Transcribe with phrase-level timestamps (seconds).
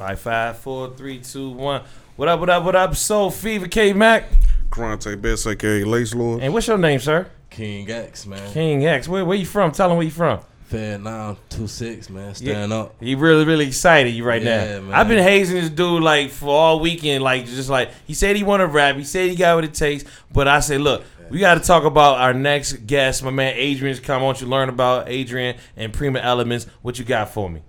[0.00, 1.82] Five, five, four, three, two, one.
[2.16, 2.40] What up?
[2.40, 2.64] What up?
[2.64, 2.96] What up?
[2.96, 4.24] Soul Fever, K Mac.
[4.70, 6.42] Karate Best, aka Lace Lord.
[6.42, 7.30] And what's your name, sir?
[7.50, 8.50] King X, man.
[8.50, 9.06] King X.
[9.08, 9.72] Where, where you from?
[9.72, 10.40] Tell him where you from.
[10.68, 12.34] Vietnam, two six, man.
[12.34, 12.94] Stand up.
[12.98, 14.80] He really, really excited you right Yeah, now.
[14.86, 14.94] man.
[14.94, 18.42] I've been hazing this dude like for all weekend, like just like he said he
[18.42, 18.96] want to rap.
[18.96, 21.84] He said he got what it takes, but I said, look, we got to talk
[21.84, 23.22] about our next guest.
[23.22, 24.22] My man Adrian's come.
[24.22, 26.64] I want you to learn about Adrian and Prima Elements.
[26.80, 27.60] What you got for me?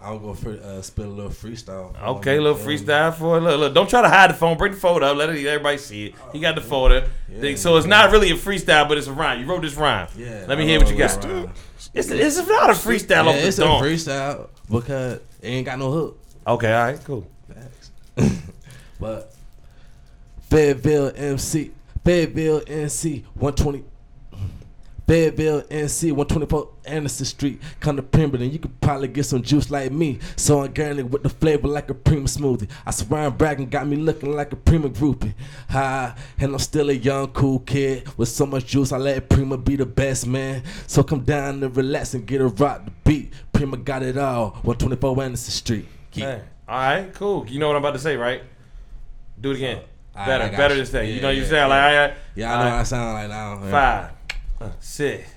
[0.00, 2.00] So I'll go for uh, spit a little freestyle.
[2.02, 3.40] Okay, a little freestyle for it.
[3.40, 4.56] Look, look, don't try to hide the phone.
[4.56, 5.16] Bring the phone up.
[5.16, 6.14] Let it, everybody see it.
[6.32, 7.08] He got the photo.
[7.28, 7.54] Yeah.
[7.56, 9.40] so it's not really a freestyle, but it's a rhyme.
[9.40, 10.08] You wrote this rhyme.
[10.16, 10.44] Yeah.
[10.48, 11.22] Let me hear what you got.
[11.24, 11.46] Yeah,
[11.94, 13.82] It's, it's not a freestyle off the it's a dome.
[13.82, 16.18] freestyle because it ain't got no hook.
[16.46, 17.26] Okay, all right, cool.
[17.48, 17.90] Facts.
[19.00, 19.34] but
[20.48, 21.72] Fayetteville MC,
[22.04, 23.84] Fayetteville NC, 120.
[25.10, 27.60] Fayetteville NC, 124 Anderson Street.
[27.80, 30.20] Come to Pemberton, you could probably get some juice like me.
[30.36, 32.70] So I'm organic with the flavor like a Prima smoothie.
[32.86, 35.34] I swear I'm bragging, got me looking like a Prima groupie.
[35.70, 38.92] Hi, and I'm still a young, cool kid with so much juice.
[38.92, 40.62] I let Prima be the best man.
[40.86, 43.32] So come down and relax and get a rock the beat.
[43.52, 45.88] Prima got it all, 124 Anderson Street.
[46.12, 46.36] Yeah.
[46.36, 47.48] Hey, all right, cool.
[47.48, 48.44] You know what I'm about to say, right?
[49.40, 49.82] Do it again.
[50.14, 50.84] I- better, I got better you.
[50.84, 53.14] this you Yeah, know, you yeah, sound like I, Yeah, I know how I sound
[53.14, 53.70] like now.
[53.70, 54.10] five,
[54.80, 55.28] six,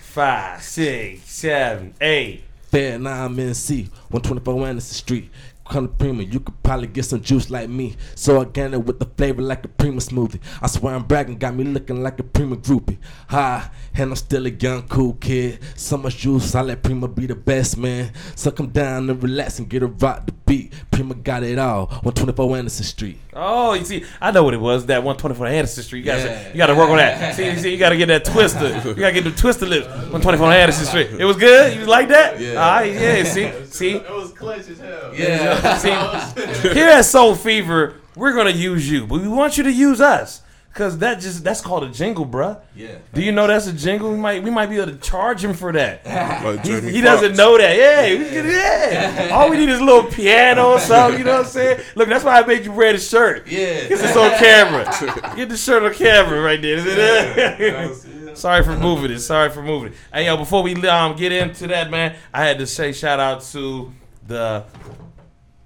[0.00, 2.44] five, six, seven, eight.
[2.70, 5.30] Vietnam NC, 124 Anderson Street.
[5.68, 7.96] Come to Prima, you could probably get some juice like me.
[8.14, 10.40] So organic with the flavor like a Prima smoothie.
[10.60, 12.98] I swear I'm bragging, got me looking like a Prima groupie.
[13.28, 15.60] Hi, and I'm still a young, cool kid.
[15.74, 18.12] So much juice, I let Prima be the best man.
[18.36, 20.72] So come down and relax and get a rock the beat.
[20.90, 23.18] Prima got it all, 124 Anderson Street.
[23.36, 24.86] Oh, you see, I know what it was.
[24.86, 26.00] That 124 Anderson Street.
[26.00, 26.48] You gotta, Yeah.
[26.50, 27.34] you gotta work on that.
[27.34, 28.68] See, see, you gotta get that twister.
[28.84, 29.86] You gotta get the twister lips.
[29.88, 31.08] 124 Anderson Street.
[31.18, 31.74] It was good.
[31.76, 32.38] You like that?
[32.38, 32.50] Yeah.
[32.50, 32.92] All right.
[32.92, 33.24] Yeah.
[33.24, 35.12] See, see, It was clutch as hell.
[35.14, 35.53] Yeah.
[35.78, 36.68] see.
[36.74, 40.42] Here at Soul Fever, we're gonna use you, but we want you to use us.
[40.72, 42.58] Cause that just that's called a jingle, bruh.
[42.74, 42.96] Yeah.
[43.12, 44.10] Do you know that's a jingle?
[44.10, 46.04] We might we might be able to charge him for that.
[46.44, 47.76] Like He, he doesn't know that.
[47.76, 49.28] Yeah, we can- yeah.
[49.32, 51.20] All we need is a little piano or something.
[51.20, 51.80] You know what I'm saying?
[51.94, 53.46] Look, that's why I made you wear the shirt.
[53.46, 53.88] Yeah.
[53.88, 55.36] Cause it's on camera.
[55.36, 57.94] Get the shirt on camera right there.
[58.34, 59.20] Sorry for moving it.
[59.20, 59.98] Sorry for moving it.
[60.12, 63.42] Hey yo, before we um get into that, man, I had to say shout out
[63.52, 63.92] to
[64.26, 64.64] the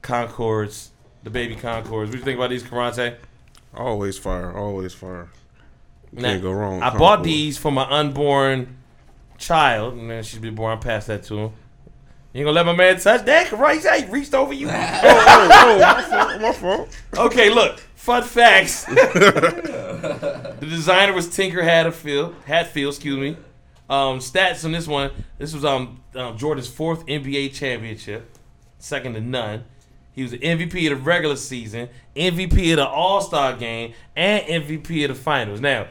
[0.09, 0.91] Concords,
[1.23, 2.09] the baby Concords.
[2.09, 3.17] What do you think about these Karate?
[3.75, 5.29] Always fire, always fire.
[6.19, 6.81] Can't go wrong.
[6.81, 8.79] I with bought these for my unborn
[9.37, 10.79] child, and then she's been born.
[10.79, 11.53] I passed that to him.
[12.33, 13.53] You ain't gonna let my man touch that?
[13.53, 13.83] Right?
[13.83, 14.69] He reached over you.
[14.73, 17.03] Oh, oh, my fault, my fault.
[17.27, 17.79] okay, look.
[17.95, 18.85] Fun facts.
[18.85, 22.35] the designer was Tinker Hatfield.
[22.47, 23.37] Hatfield, excuse me.
[23.91, 25.11] Um, stats on this one.
[25.37, 28.31] This was um, um Jordan's fourth NBA championship,
[28.79, 29.65] second to none.
[30.19, 34.45] He was the MVP of the regular season, MVP of the All Star game, and
[34.65, 35.61] MVP of the finals.
[35.61, 35.87] Now,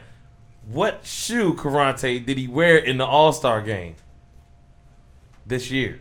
[0.66, 3.96] what shoe Karate did he wear in the All Star game
[5.46, 6.00] this year?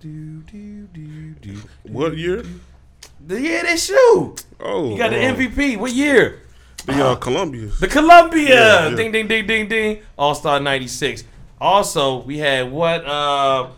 [0.00, 1.56] Do, do, do, do.
[1.84, 2.42] What year?
[3.24, 4.34] The year that shoe.
[4.58, 5.76] Oh, You got the uh, MVP.
[5.76, 6.40] What year?
[6.86, 7.78] The uh, Columbia's.
[7.78, 8.48] The Columbia.
[8.48, 8.96] Yeah, yeah.
[8.96, 10.02] Ding ding ding ding ding.
[10.18, 11.22] All Star '96.
[11.60, 13.06] Also, we had what?
[13.06, 13.68] Uh,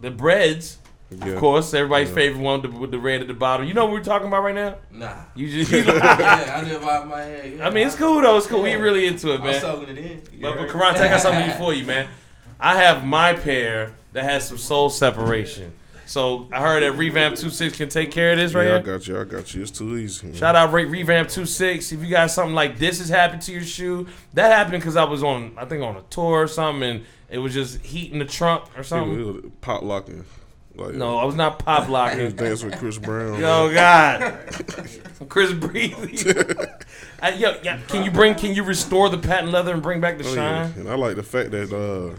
[0.00, 0.78] the Breds.
[1.10, 1.26] Yeah.
[1.34, 2.14] Of course, everybody's Yeah.
[2.16, 3.66] favorite one with the- with the red at the bottom.
[3.66, 4.74] You know what we're talking about right now?
[4.90, 5.12] Nah.
[5.36, 5.70] You just.
[5.70, 7.60] yeah, I did vibe my head.
[7.60, 8.36] I mean, it's cool though.
[8.36, 8.62] It's cool.
[8.62, 9.60] We really into it, I'm man.
[9.60, 10.22] soaking it in.
[10.42, 12.08] But, but Karate, I got something for you, man.
[12.58, 15.72] I have my pair that has some soul separation.
[16.06, 19.06] So I heard that Revamp 26 can take care of this right yeah, I got
[19.08, 19.20] you.
[19.20, 19.62] I got you.
[19.62, 20.28] It's too easy.
[20.28, 20.36] man.
[20.36, 21.90] Shout out Re- Revamp 26.
[21.92, 25.02] If you got something like this has happened to your shoe, that happened because I
[25.04, 28.24] was on, I think, on a tour or something, and it was just heating the
[28.24, 29.26] trunk or It something.
[29.42, 30.24] was pop locking.
[30.76, 32.18] Like, No, I was not pop locking.
[32.18, 32.46] He was locking.
[32.48, 33.40] dancing with Chris Brown.
[33.40, 34.38] Yo, God,
[35.28, 36.30] Chris Breezy.
[37.22, 38.34] Uh, yo, yeah, can you bring?
[38.34, 40.68] Can you restore the patent leather and bring back the Oh, yeah.
[40.70, 40.80] shine?
[40.80, 42.14] And I like the fact that uh,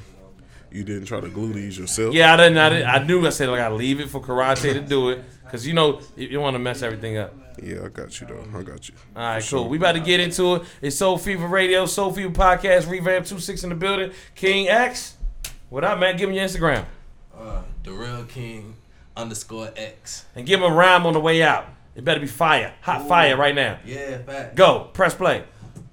[0.71, 2.15] you didn't try to glue these yourself.
[2.15, 2.57] Yeah, I didn't.
[2.57, 3.25] I, didn't, I knew.
[3.25, 6.01] I said like I gotta leave it for karate to do it because you know
[6.15, 7.33] you, you want to mess everything up.
[7.61, 8.43] Yeah, I got you though.
[8.57, 8.95] I got you.
[9.15, 9.69] All right, For cool.
[9.69, 10.63] We about to get into it.
[10.81, 14.11] It's Soul Fever Radio, Soul Fever Podcast, Revamp 26 in the building.
[14.35, 15.15] King X,
[15.69, 16.17] what up, man?
[16.17, 16.85] Give me your Instagram
[17.37, 18.75] Uh, the real king
[19.15, 20.25] underscore X.
[20.35, 21.65] and give him a rhyme on the way out.
[21.95, 23.79] It better be fire, hot fire right now.
[23.85, 24.55] Yeah, fact.
[24.55, 25.45] Go, press play.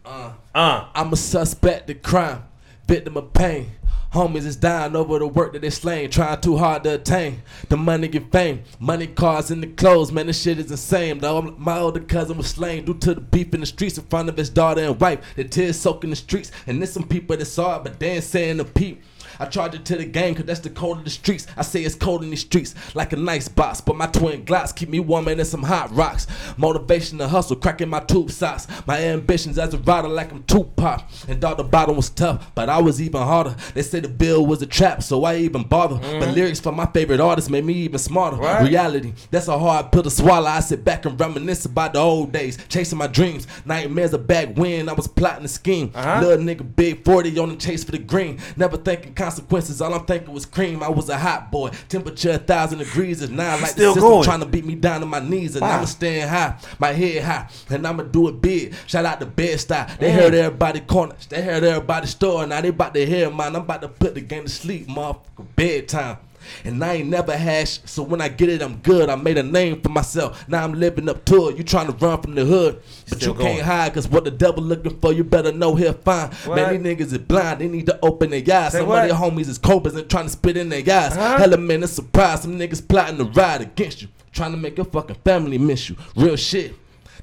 [0.05, 2.43] Uh, Uh, I'm a suspect of crime,
[2.88, 3.70] victim of pain.
[4.12, 7.76] Homies is dying over the work that they slain, trying too hard to attain the
[7.76, 8.62] money and fame.
[8.81, 11.19] Money, cars, and the clothes, man, this shit is insane.
[11.19, 14.29] Though my older cousin was slain due to the beef in the streets in front
[14.29, 15.20] of his daughter and wife.
[15.37, 18.25] The tears soaking the streets, and there's some people that saw it, but they ain't
[18.25, 19.02] saying the peep.
[19.38, 21.46] I charge it to the game, cause that's the code of the streets.
[21.56, 23.81] I say it's cold in the streets, like a nice box.
[23.81, 26.26] But my twin glocks keep me warm and it's some hot rocks.
[26.56, 28.66] Motivation to hustle, cracking my tube socks.
[28.86, 31.02] My ambitions as a rider, like I'm Tupac.
[31.28, 33.56] And dog, the bottom was tough, but I was even harder.
[33.75, 35.96] They say the bill was a trap, so I even bother.
[35.96, 38.37] But lyrics from my favorite artists made me even smarter.
[38.37, 38.69] Right.
[38.69, 40.48] Reality, that's a hard pill to swallow.
[40.48, 43.46] I sit back and reminisce about the old days, chasing my dreams.
[43.64, 45.90] Nightmares of back when I was plotting a scheme.
[45.94, 46.20] Uh-huh.
[46.20, 48.38] Little nigga, big 40 on the chase for the green.
[48.56, 50.82] Never thinking consequences, all I'm thinking was cream.
[50.82, 51.71] I was a hot boy.
[51.88, 54.25] Temperature a thousand degrees is now like Still the system going.
[54.25, 55.55] trying to beat me down to my knees.
[55.56, 55.76] And Wow.
[55.76, 58.75] I'ma stand high, my head high, and I'ma do it big.
[58.87, 59.99] Shout out to Bed-Stuy.
[59.99, 61.26] They heard everybody corners.
[61.26, 62.47] They heard everybody store.
[62.47, 63.56] Now they about to hear mine.
[63.56, 65.21] I'm about to put the game to sleep, motherfucker.
[65.56, 66.19] Bedtime.
[66.64, 69.08] And I ain't never hash, so when I get it, I'm good.
[69.08, 70.46] I made a name for myself.
[70.49, 71.56] Now I'm living up to it.
[71.56, 73.64] You trying to run from the hood, but Still you can't going.
[73.64, 73.94] hide.
[73.94, 76.32] Cause what the devil looking for, you better know he'll find.
[76.35, 76.56] What?
[76.56, 77.61] Man, these niggas is blind.
[77.61, 78.73] They need to open their eyes.
[78.73, 79.08] Say Some what?
[79.11, 81.14] of their homies is cobras and trying to spit in their eyes.
[81.17, 81.38] Huh?
[81.38, 82.43] Hella man, it's a surprise.
[82.43, 85.97] Some niggas plotting to ride against you, trying to make your fucking family miss you.
[86.17, 86.75] Real shit.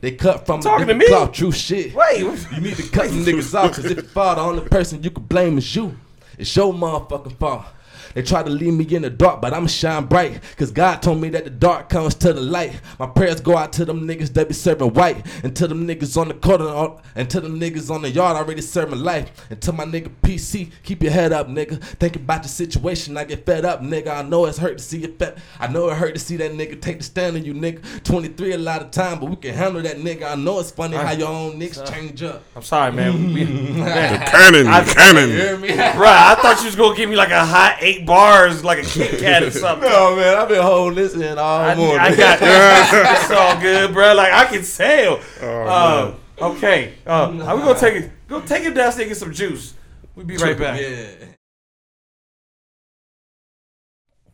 [0.02, 1.08] They cut from Talking a to different me?
[1.16, 1.94] cloth, true shit.
[1.94, 5.04] Wait, You need to cut some niggas off, cause if you fall, the only person
[5.04, 5.96] you can blame is you.
[6.40, 7.66] It's your motherfucking fault.
[8.14, 10.42] They try to leave me in the dark, but I'ma shine bright.
[10.58, 12.80] Cause God told me that the dark comes to the light.
[13.00, 15.26] My prayers go out to them niggas that be serving white.
[15.44, 18.38] And to them niggas on the corner, uh, and to them niggas on the yard
[18.38, 19.48] already serving life.
[19.50, 21.82] And to my nigga PC, keep your head up, nigga.
[21.82, 24.08] Think about the situation, I get fed up, nigga.
[24.08, 25.42] I know it's hurt to see you fed.
[25.60, 28.04] I know it hurt to see that nigga take the stand on you, nigga.
[28.04, 30.32] 23 a lot of time, but we can handle that, nigga.
[30.32, 32.44] I know it's funny how your own niggas change up.
[32.56, 33.34] I'm sorry, man.
[33.34, 34.28] We, man.
[34.28, 35.30] Cannon, I- cannon.
[35.62, 35.70] me?
[35.70, 38.84] Right, I thought you was gonna give me like a hot eight bars, like a
[38.84, 39.90] Kit Kat or something.
[39.90, 42.00] No man, I've been holding this in all I, morning.
[42.00, 42.40] I got
[43.22, 44.14] it's all good, bro.
[44.14, 45.20] Like I can tell.
[45.42, 48.12] Oh, Uh, okay, uh, we gonna take it.
[48.28, 49.74] Go take him downstairs and get some juice.
[50.16, 50.80] We'll be right back.
[50.82, 51.08] yeah.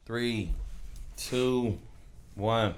[0.06, 0.54] Three,
[1.18, 1.78] two,
[2.36, 2.74] one.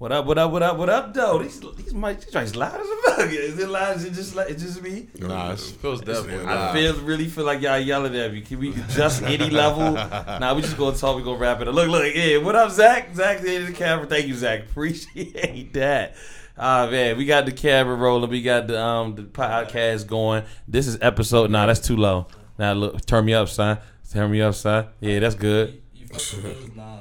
[0.00, 0.24] What up?
[0.24, 0.50] What up?
[0.50, 0.78] What up?
[0.78, 1.42] What up, though?
[1.42, 3.30] These these mics, these joints loud as a fuck.
[3.30, 3.96] Is it loud?
[3.98, 5.08] Is it just like it's just me?
[5.18, 6.72] Nah, it feels definitely I loud.
[6.72, 8.40] feel really feel like y'all yelling at me.
[8.40, 9.92] Can we adjust any level?
[9.92, 11.18] nah, we just gonna talk.
[11.18, 11.74] We gonna wrap it up.
[11.74, 12.38] Look, look, yeah.
[12.38, 13.14] What up, Zach?
[13.14, 14.06] Zach in the camera.
[14.06, 14.60] Thank you, Zach.
[14.70, 16.14] Appreciate that.
[16.56, 18.30] Ah man, we got the camera rolling.
[18.30, 20.44] We got the um the podcast going.
[20.66, 21.50] This is episode.
[21.50, 22.26] Nah, that's too low.
[22.58, 23.76] Now look, turn me up, son.
[24.10, 24.86] Turn me up, son.
[25.00, 25.82] Yeah, that's good.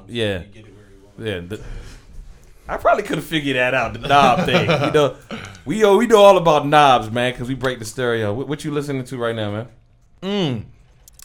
[0.10, 0.44] Yeah.
[1.18, 1.42] Yeah.
[2.70, 4.70] The- I probably could have figured that out, the knob thing.
[4.70, 5.16] You know,
[5.66, 8.34] we know, we know all about knobs, man, because we break the stereo.
[8.34, 9.68] What, what you listening to right now, man?
[10.22, 10.64] Mm.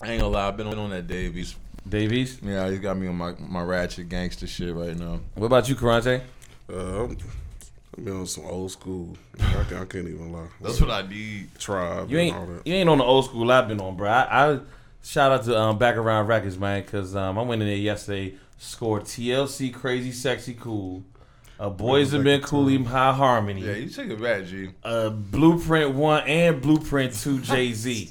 [0.03, 1.55] I ain't gonna lie, I've been on that Davies.
[1.89, 2.39] Davies.
[2.43, 5.21] Yeah, he's got me on my, my ratchet gangster shit right now.
[5.35, 6.23] What about you, Karate?
[6.73, 7.19] Uh, I'm,
[7.99, 9.17] I'm on some old school.
[9.39, 10.47] I, can't- I can't even lie.
[10.61, 11.55] That's what I need.
[11.59, 12.67] Tribe You and all ain't that.
[12.67, 14.09] you ain't on the old school I've been on, bro.
[14.11, 14.59] I, I
[15.03, 18.35] shout out to um, Back Around Records, man, because um, I went in there yesterday,
[18.59, 21.03] scored TLC, Crazy, Sexy, Cool.
[21.59, 23.61] Uh, Boyz II Men cool, even High Harmony.
[23.63, 24.71] Yeah, you take it back, G.
[24.83, 28.11] uh, Blueprint One and Blueprint Two, Jay Z.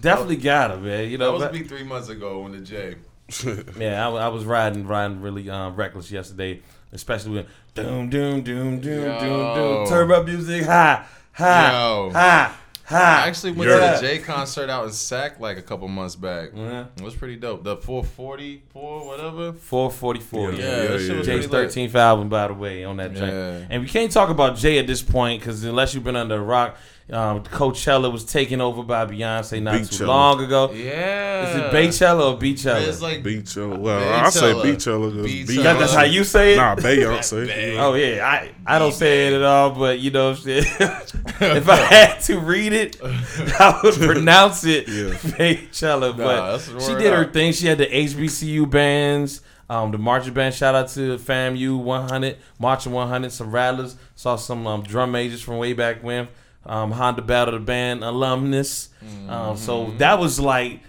[0.00, 1.08] Definitely got him, man.
[1.08, 2.96] You know, That know, was but- me three months ago on the J.
[3.78, 6.60] yeah, I, I was riding, riding really um, reckless yesterday,
[6.92, 9.54] especially with doom, doom, doom, doom, doom, Yo.
[9.54, 9.86] doom.
[9.86, 12.10] Turn up music, high, high, Yo.
[12.12, 12.52] high,
[12.92, 13.24] high.
[13.24, 13.94] I actually went Yeah.
[13.96, 16.50] to the J concert out in Sac like a couple months back.
[16.54, 16.84] Yeah.
[16.96, 17.64] It was pretty dope.
[17.64, 19.52] The 444, whatever.
[19.52, 20.52] 444.
[20.52, 21.22] Yeah, Yeah, that yeah, yeah.
[21.22, 21.70] Jay's pretty lit.
[21.70, 23.32] 13th album, by the way, on that joint.
[23.32, 23.60] Yeah.
[23.70, 26.40] And we can't talk about Jay at this point because unless you've been under a
[26.42, 26.76] rock,
[27.10, 30.70] um, Coachella was taken over by Beyonce not too long ago.
[30.72, 31.48] Yeah.
[31.48, 32.86] Is it Baychella or Beachella?
[32.86, 33.76] It's like Beachella.
[33.78, 34.62] Well, I say Beachella.
[34.64, 35.12] Beachella.
[35.16, 35.62] 'cause Beachella.
[35.64, 36.56] That- that's how you say it?
[36.56, 37.76] Nah, Beyonce.
[37.78, 40.64] Oh yeah, I I don't say it at all, but you know, shit.
[40.80, 45.10] if I had to read it, I would pronounce it Yeah.
[45.14, 46.16] Baychella.
[46.16, 47.32] But that's the she did her out.
[47.32, 47.52] thing.
[47.52, 50.54] She had the HBCU bands, um, the marching band.
[50.54, 53.96] Shout out to FAMU 100, marching 100, some rattlers.
[54.14, 56.28] Saw some um, drum majors from way back when.
[56.64, 58.88] Um, Honda Battle of the band alumnus.
[59.28, 59.98] Um, so Mm-hmm.
[59.98, 60.80] that was like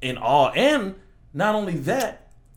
[0.00, 0.94] in awe, and
[1.34, 2.16] not only that.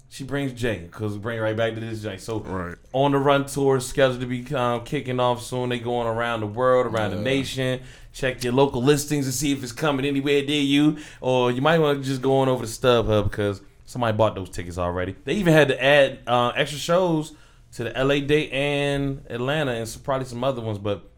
[0.10, 2.18] She brings Jay because bring right back to this Jay.
[2.18, 2.76] So Right.
[2.94, 5.70] on the run tour scheduled to be um, kicking off soon.
[5.70, 7.82] They going around the world, around the nation.
[8.14, 11.80] Check your local listings to see if it's coming anywhere near you, or you might
[11.80, 15.16] want to just go on over to StubHub because somebody bought those tickets already.
[15.26, 17.34] They even had to add uh, extra shows
[17.74, 21.10] to the LA date and Atlanta and probably some other ones, but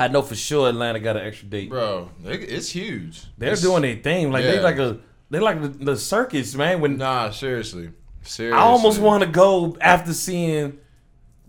[0.00, 1.68] I know for sure Atlanta got an extra date.
[1.68, 3.22] Bro, it's huge.
[3.38, 4.98] They're It's- doing their thing, like they like a
[5.30, 6.80] they like the, the circus, man.
[6.80, 7.90] When Nah, seriously.
[8.22, 8.58] Seriously.
[8.58, 10.78] I almost want to go after seeing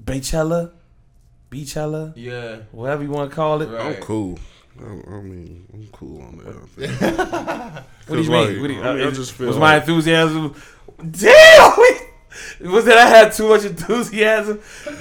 [0.03, 0.71] Baychella,
[1.49, 2.57] Beachella, Yeah.
[2.71, 3.67] whatever you want to call it.
[3.69, 3.95] Right.
[3.97, 4.37] I'm cool.
[4.79, 6.55] I, I mean, I'm cool on that.
[6.55, 6.87] I
[7.77, 7.85] think.
[8.07, 8.61] What do you like, mean?
[8.61, 10.55] What do you, I mean, I just feel was my enthusiasm?
[11.09, 11.71] Damn!
[12.61, 14.59] Was that I had too much enthusiasm?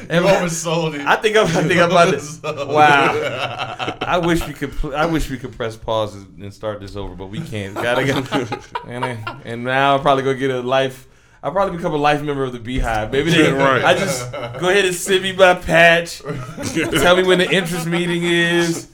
[0.08, 1.06] And my- oversold it.
[1.06, 1.46] I think I'm.
[1.46, 2.66] I think I'm about to.
[2.66, 3.96] Wow.
[4.00, 4.94] I wish we could.
[4.94, 7.74] I wish we could press pause and start this over, but we can't.
[7.74, 8.58] Gotta go.
[8.88, 11.06] and, I- and now I'm probably gonna get a life.
[11.42, 13.12] I'll probably become a life member of the Beehive.
[13.12, 13.50] Maybe they.
[13.50, 13.82] Right.
[13.84, 16.18] I just go ahead and send me my patch.
[16.74, 18.88] Tell me when the interest meeting is.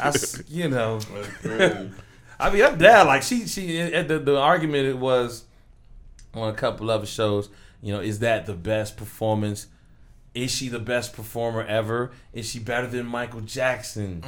[0.00, 0.12] I,
[0.48, 1.00] you know.
[2.38, 3.06] I mean, I'm down.
[3.06, 5.44] Like she, she, at the the argument it was
[6.32, 7.48] on a couple other shows.
[7.82, 9.66] You know, is that the best performance?
[10.34, 12.12] Is she the best performer ever?
[12.32, 14.22] Is she better than Michael Jackson?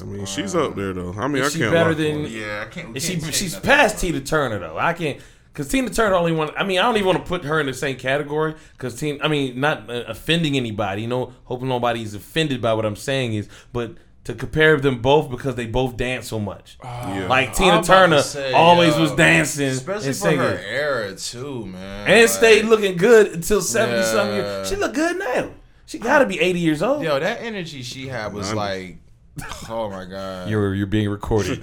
[0.00, 1.14] I mean, she's up there though.
[1.14, 1.72] I mean, Is I she can't.
[1.72, 2.30] better lock than- on it.
[2.30, 2.96] Yeah, I can't.
[2.96, 3.12] Is she?
[3.14, 4.78] can't say She's past about Tina Turner though.
[4.78, 5.20] I can't.
[5.54, 6.50] Cause Tina Turner only one.
[6.56, 8.54] I mean, I don't even want to put her in the same category.
[8.76, 9.18] Cause Tina.
[9.24, 11.02] I mean, not uh, offending anybody.
[11.02, 13.94] You know, hoping nobody's offended by what I'm saying is, but
[14.28, 16.76] to compare them both because they both dance so much.
[16.82, 17.26] Ah, yeah.
[17.28, 20.38] Like Tina Turner say, always yo, was dancing especially and for singing.
[20.38, 22.06] her era too, man.
[22.06, 24.68] and Like, stayed looking good until 70 something years.
[24.68, 25.50] She look good now.
[25.86, 27.02] She got to be 80 years old.
[27.02, 28.98] Yo, that energy she had was Nineties.
[29.40, 30.50] like, oh my god.
[30.50, 31.60] You're, you're being recorded.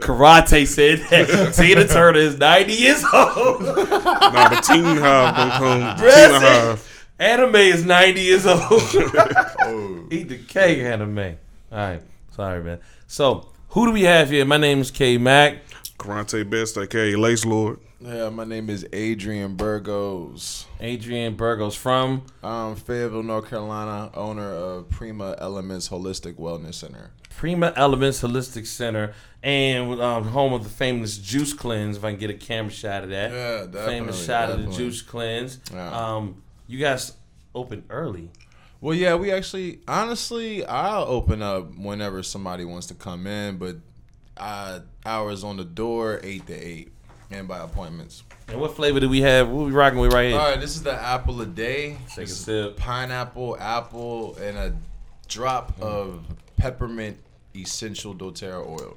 [0.00, 3.62] Karate said that Tina Turner is 90 years old.
[3.62, 5.96] Nah, the teen hive don't come.
[5.98, 6.92] Teen hive.
[7.18, 8.60] Anime is 90 years old.
[9.68, 10.06] Oh.
[10.12, 11.38] Eat the cake, anime.
[11.76, 12.02] All right.
[12.30, 12.78] Sorry, man.
[13.06, 14.46] So, who do we have here?
[14.46, 15.58] My name is K Mac.
[15.98, 17.80] Karate best, aka Lace Lord.
[18.00, 20.64] Yeah, my name is Adrian Burgos.
[20.80, 27.10] Adrian Burgos from I'm Fayetteville, North Carolina, owner of Prima Elements Holistic Wellness Center.
[27.36, 31.98] Prima Elements Holistic Center and um, home of the famous Juice Cleanse.
[31.98, 33.32] If I can get a camera shot of that.
[33.32, 33.86] Yeah, definitely.
[33.86, 34.72] famous shot of the.
[34.72, 35.60] Juice Cleanse.
[35.70, 35.90] Yeah.
[35.90, 37.12] Um, you guys
[37.54, 38.30] open early.
[38.80, 43.76] Well, yeah, we actually, honestly, I'll open up whenever somebody wants to come in, but
[44.36, 46.92] uh, hours on the door, 8 to 8,
[47.30, 48.22] and by appointments.
[48.48, 49.48] And what flavor do we have?
[49.48, 50.38] What we rocking with right here?
[50.38, 51.96] All right, this is the apple a day.
[52.14, 52.76] Take a sip.
[52.76, 54.76] Pineapple, apple, and a
[55.26, 56.24] drop of
[56.56, 57.18] peppermint
[57.56, 58.94] essential doTERRA oil.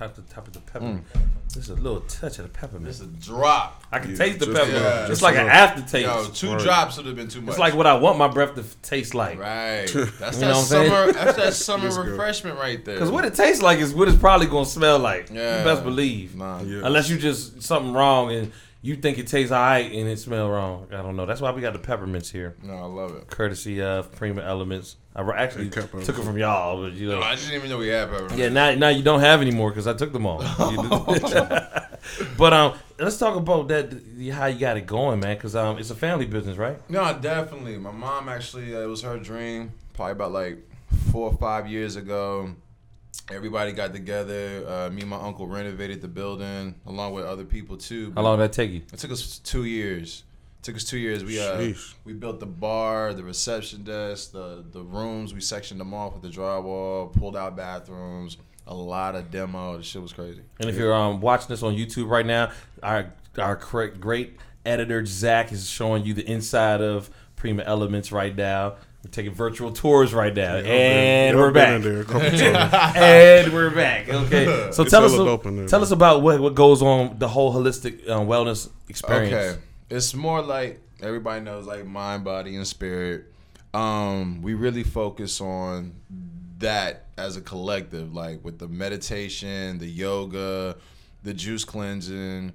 [0.00, 1.04] Top the top of the peppermint.
[1.48, 2.86] This is a little touch of the peppermint.
[2.86, 3.84] This is a drop.
[3.92, 4.82] I can Yeah, taste the just peppermint.
[4.82, 5.00] enough.
[5.00, 6.06] It's Just like an aftertaste.
[6.06, 6.60] Yo, two Right.
[6.62, 7.50] drops would have been too much.
[7.50, 9.38] it's like what I want my breath to taste like.
[9.38, 9.84] Right.
[9.92, 11.12] That's You that know what summer.
[11.12, 12.06] That's that summer Yes, girl.
[12.06, 12.94] refreshment right there.
[12.94, 15.28] Because what it tastes like is what it's probably gonna smell like.
[15.30, 15.58] Yeah.
[15.58, 16.34] You best believe.
[16.34, 16.62] Nah.
[16.62, 16.80] Yeah.
[16.84, 20.86] Unless you just something wrong and you think it tastes alright and it smell wrong.
[20.90, 21.26] I don't know.
[21.26, 23.28] That's why we got the peppermints here, No, I love it.
[23.28, 24.96] courtesy of Prima Elements.
[25.14, 27.20] I actually took it from y'all, but you know.
[27.20, 28.38] No, I didn't even know we had peppermint.
[28.38, 30.38] Yeah, now now you don't have any more because I took them all.
[32.38, 33.92] but um, let's talk about that
[34.32, 35.36] how you got it going, man.
[35.36, 36.78] Because um, it's a family business, right?
[36.88, 37.76] No, definitely.
[37.78, 39.72] My mom actually, uh, it was her dream.
[39.94, 40.58] Probably about like
[41.10, 42.54] four or five years ago.
[43.32, 44.64] Everybody got together.
[44.66, 48.12] Uh, me and my uncle renovated the building along with other people too.
[48.16, 48.82] How long did that take you?
[48.92, 50.24] It took us two years.
[50.58, 51.24] It took us two years.
[51.24, 51.72] We uh,
[52.04, 55.32] we built the bar, the reception desk, the the rooms.
[55.32, 58.36] We sectioned them off with the drywall, pulled out bathrooms.
[58.66, 59.78] A lot of demo.
[59.78, 60.42] The shit was crazy.
[60.60, 62.50] And if you're um, watching this on YouTube right now,
[62.82, 68.36] our our cra- great editor Zach is showing you the inside of Prima Elements right
[68.36, 68.76] now.
[69.04, 71.90] We're taking virtual tours right now, and Y'all we're been in back.
[71.90, 72.96] there a couple times.
[72.96, 74.08] and we're back.
[74.10, 75.82] Okay, so It's tell us hella there, tell man.
[75.82, 79.32] us about what what goes on the whole holistic um, wellness experience.
[79.54, 79.60] Okay.
[79.88, 83.24] It's more like everybody knows like mind, body, and spirit.
[83.72, 85.94] Um, we really focus on
[86.58, 90.76] that as a collective, like with the meditation, the yoga,
[91.22, 92.52] the juice cleansing,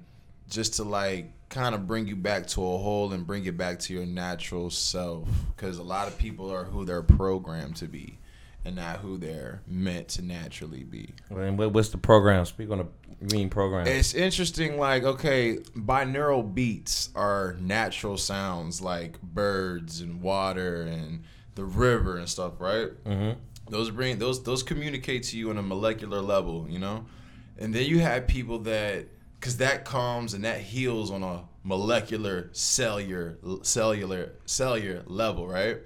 [0.48, 3.78] just to like kind of bring you back to a whole and bring it back
[3.80, 5.28] to your natural self.
[5.54, 8.18] Because a lot of people are who they're programmed to be
[8.64, 11.14] and not who they're meant to naturally be.
[11.30, 12.44] And what's the program?
[12.44, 12.86] Speak on the
[13.32, 13.86] mean program.
[13.86, 21.22] It's interesting, like, okay, binaural beats are natural sounds like birds and water and
[21.54, 22.88] the river and stuff, right?
[23.04, 23.38] mm-hmm.
[23.68, 27.06] Those bring those those communicate to you on a molecular level, you know?
[27.58, 29.06] And then you have people that
[29.40, 35.78] cause that calms and that heals on a molecular cellular cellular cellular level, right?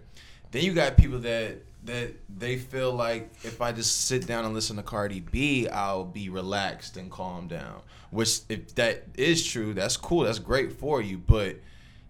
[0.50, 4.52] Then you got people that that they feel like if I just sit down and
[4.52, 7.80] listen to Cardi B, I'll be relaxed and calm down.
[8.10, 10.24] Which if that is true, that's cool.
[10.24, 11.56] That's great for you, but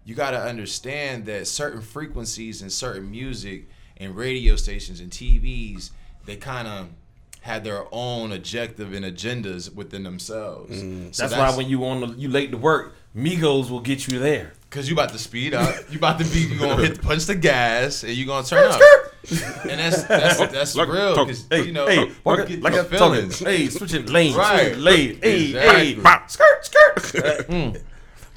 [0.03, 5.91] you got to understand that certain frequencies and certain music and radio stations and TVs,
[6.25, 6.89] they kind of
[7.41, 10.77] had their own objective and agendas within themselves.
[11.15, 14.19] So that's, why when you on the, you late to work, Migos will get you
[14.19, 14.53] there.
[14.69, 17.35] Cause you about to speed up, you about to be, you gonna hit punch the
[17.35, 18.79] gas, and you gonna turn up.
[19.69, 22.61] and that's that's that's Like, real talk- because Hey, you know hey, you walk, get
[22.61, 23.13] like your I'm talking.
[23.31, 23.39] feelings.
[23.39, 24.67] Hey, switching lanes, Right.
[24.67, 25.19] switching lane.
[25.21, 25.93] Hey, Exactly.
[25.95, 27.17] hey, skirt, skirt.
[27.17, 27.81] Uh, mm.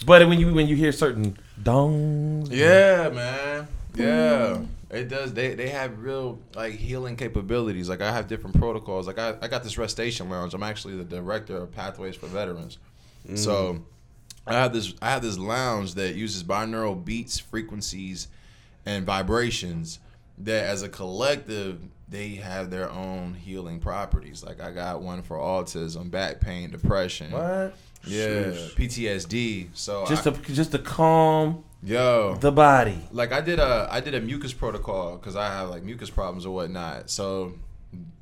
[0.05, 3.69] But when you when you hear certain dongs, Yeah, man.
[3.95, 4.59] Yeah.
[4.95, 5.35] It does.
[5.35, 7.89] They they have real like healing capabilities.
[7.89, 9.07] Like I have different protocols.
[9.07, 10.55] Like I, I got this Restation Lounge.
[10.55, 12.79] I'm actually the director of Pathways for Veterans.
[13.29, 13.39] Mm.
[13.39, 13.85] So
[14.47, 18.29] I have this I have this lounge that uses binaural beats, frequencies,
[18.85, 19.99] and vibrations
[20.39, 24.45] that as a collective they have their own healing properties.
[24.45, 27.33] Like I got one for autism, back pain, depression.
[27.33, 27.75] what?
[28.07, 29.69] Yeah, PTSD.
[29.73, 32.99] So Just I, to just to calm yo the body.
[33.13, 36.47] like I did a I did a mucus protocol because I have like mucus problems
[36.47, 37.11] or whatnot.
[37.11, 37.55] So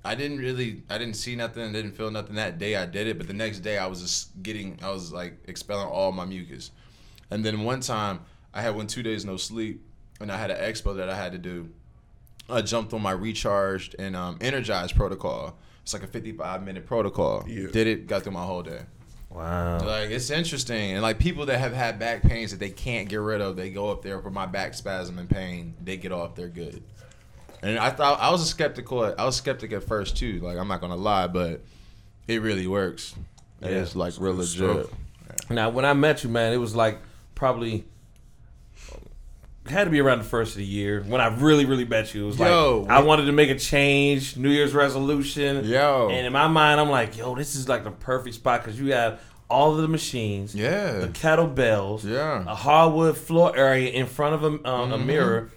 [0.04, 3.18] I didn't really I didn't see nothing, didn't feel nothing that day I did it,
[3.18, 6.70] but the next day I was just getting I was like expelling all my mucus.
[7.30, 8.20] And then one time
[8.52, 9.82] I had went two days no sleep
[10.20, 11.70] and I had an expo that I had to do.
[12.50, 15.56] I jumped on my recharged and um, energized protocol.
[15.82, 17.44] It's like a 55 minute protocol.
[17.48, 17.68] Yeah.
[17.72, 18.82] Did it, got through my whole day.
[19.34, 19.78] Wow.
[19.78, 23.16] Like it's interesting, and like people that have had back pains that they can't get
[23.16, 25.74] rid of, they go up there for my back spasm and pain.
[25.82, 26.82] They get off, they're good.
[27.62, 29.14] And I thought I was a skeptical.
[29.16, 30.40] I was skeptic at first too.
[30.40, 31.62] Like I'm not gonna lie, but
[32.28, 33.14] it really works.
[33.60, 33.68] Yeah.
[33.68, 34.90] It's like real legit.
[35.48, 36.98] Now, when I met you, man, it was like
[37.34, 37.84] probably
[39.68, 42.24] had to be around the first of the year when I really, really bet you.
[42.24, 45.64] It was Yo, like I wanted to make a change, New Year's resolution.
[45.64, 46.08] Yo.
[46.10, 48.92] and in my mind, I'm like, yo, this is like the perfect spot because you
[48.92, 52.42] have all of the machines, yeah, the kettlebells, Yeah.
[52.46, 55.04] a hardwood floor area in front of a, uh, a Mhm.
[55.06, 55.50] mirror,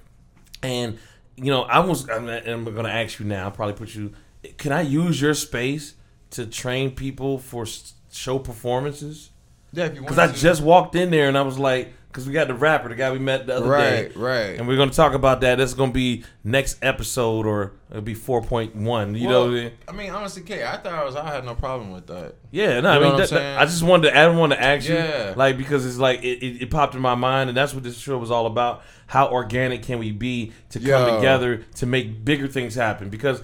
[0.62, 0.97] and
[1.38, 2.09] you know, I was.
[2.09, 3.45] I'm, I'm going to ask you now.
[3.45, 4.13] I'll probably put you.
[4.57, 5.95] Can I use your space
[6.31, 7.65] to train people for
[8.12, 9.31] show performances?
[9.74, 12.27] Yeah, if you want Because I just walked in there and I was like, because
[12.27, 14.03] we got the rapper, the guy we met the other day.
[14.05, 14.57] right, right.
[14.57, 15.57] And we're going to talk about that.
[15.57, 19.19] That's going to be next episode or it'll be 4.1.
[19.19, 19.57] You Well, know?
[19.57, 21.17] I mean, I mean, honestly, K, I thought I was.
[21.17, 22.36] I had no problem with that.
[22.51, 24.88] Yeah, no, You I mean, that, that- I just wanted to, I wanted to ask
[24.88, 25.34] you, Yeah.
[25.36, 27.98] like, because it's like, it, it, it popped in my mind, and that's what this
[27.98, 28.81] show was all about.
[29.07, 31.15] How organic can we be to come Yo.
[31.17, 33.10] together to make bigger things happen?
[33.10, 33.43] Because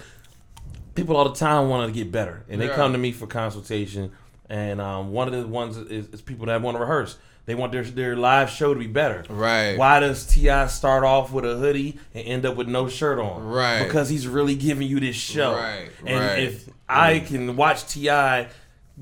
[0.95, 4.13] people all the time want to get better, and they come to me for consultation.
[4.49, 7.17] And um, one of the ones is, is people that want to rehearse.
[7.45, 9.25] They want their their live show to be better.
[9.29, 9.75] Right.
[9.77, 10.67] Why does T.I.
[10.67, 13.43] start off with a hoodie and end up with no shirt on?
[13.43, 13.83] Right.
[13.83, 15.53] Because he's really giving you this show.
[15.53, 16.39] Right, And right.
[16.39, 18.47] if I can watch T.I.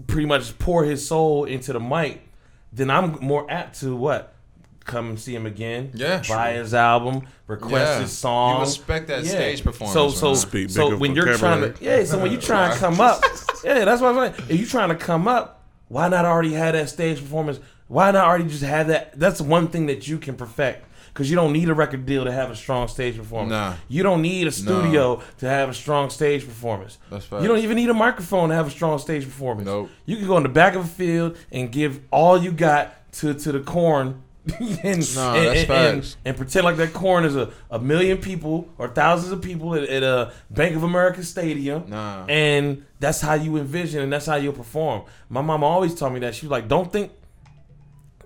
[0.08, 2.22] pretty much pour his soul into the mic,
[2.72, 4.34] then I'm more apt to what?
[4.86, 5.92] Come and see him again.
[5.94, 6.24] Yeah.
[6.28, 7.28] Buy his album.
[7.46, 8.00] Request Yeah.
[8.00, 8.56] his song.
[8.56, 10.36] You respect that stage performance, So so man.
[10.38, 13.22] Speak so when you're trying to yeah, so when you're trying to come up,
[13.64, 14.50] yeah, that's what I'm saying.
[14.50, 17.60] If you're trying to come up, why not already have that stage performance?
[17.90, 19.20] Why not already just have that?
[19.20, 20.86] That's one thing that you can perfect.
[21.08, 23.50] Because you don't need a record deal to have a strong stage performance.
[23.50, 23.74] Nah.
[23.90, 27.00] You don't need a studio to have a strong stage performance.
[27.10, 29.66] That's You don't even need a microphone to have a strong stage performance.
[29.66, 29.90] Nope.
[30.06, 33.34] You can go in the back of a field and give all you got to,
[33.34, 34.22] to the corn
[34.60, 38.88] and, Nah, and, and, and pretend like that corn is a, a million people or
[38.88, 41.90] thousands of people at, at a Bank of America stadium.
[41.90, 42.26] Nah.
[42.28, 45.04] And that's how you envision and that's how you'll perform.
[45.28, 46.36] My mom always told me that.
[46.36, 47.12] She was like, don't think,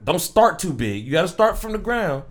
[0.04, 1.06] don't start too big.
[1.06, 2.24] You got to start from the ground.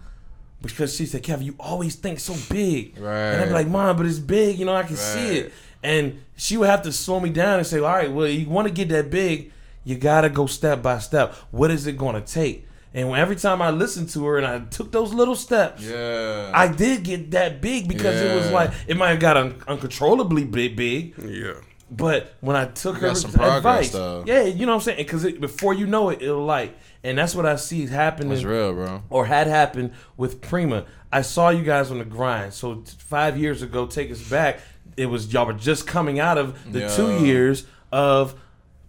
[0.61, 2.97] Because she said, Kevin, you always think so big.
[2.97, 3.33] Right.
[3.33, 4.59] And I'd be like, Mom, but it's big.
[4.61, 5.53] You know, I can see it.
[5.83, 8.69] And she would have to slow me down and say, All right, well, you want
[8.69, 9.51] to get that big,
[9.83, 11.35] you got to go step by step.
[11.51, 12.69] What is it going to take?
[12.95, 16.53] And every time I listened to her and I took those little steps, Yeah.
[16.55, 20.45] I did get that big because it was like, it might have got un- uncontrollably
[20.45, 21.15] big, big.
[21.19, 21.55] Yeah.
[21.91, 24.81] But when I took You her got some progress, advice, yeah, you know what I'm
[24.83, 24.99] saying?
[24.99, 28.73] Because before you know it, it'll like, and that's what I see happening That's real,
[28.73, 29.03] bro.
[29.11, 30.87] or had happened with Prima.
[31.13, 32.55] I saw you guys on the grind.
[32.55, 34.61] So five years ago, take us back.
[34.97, 36.97] It was y'all were just coming out of the Yeah.
[36.97, 38.35] two years of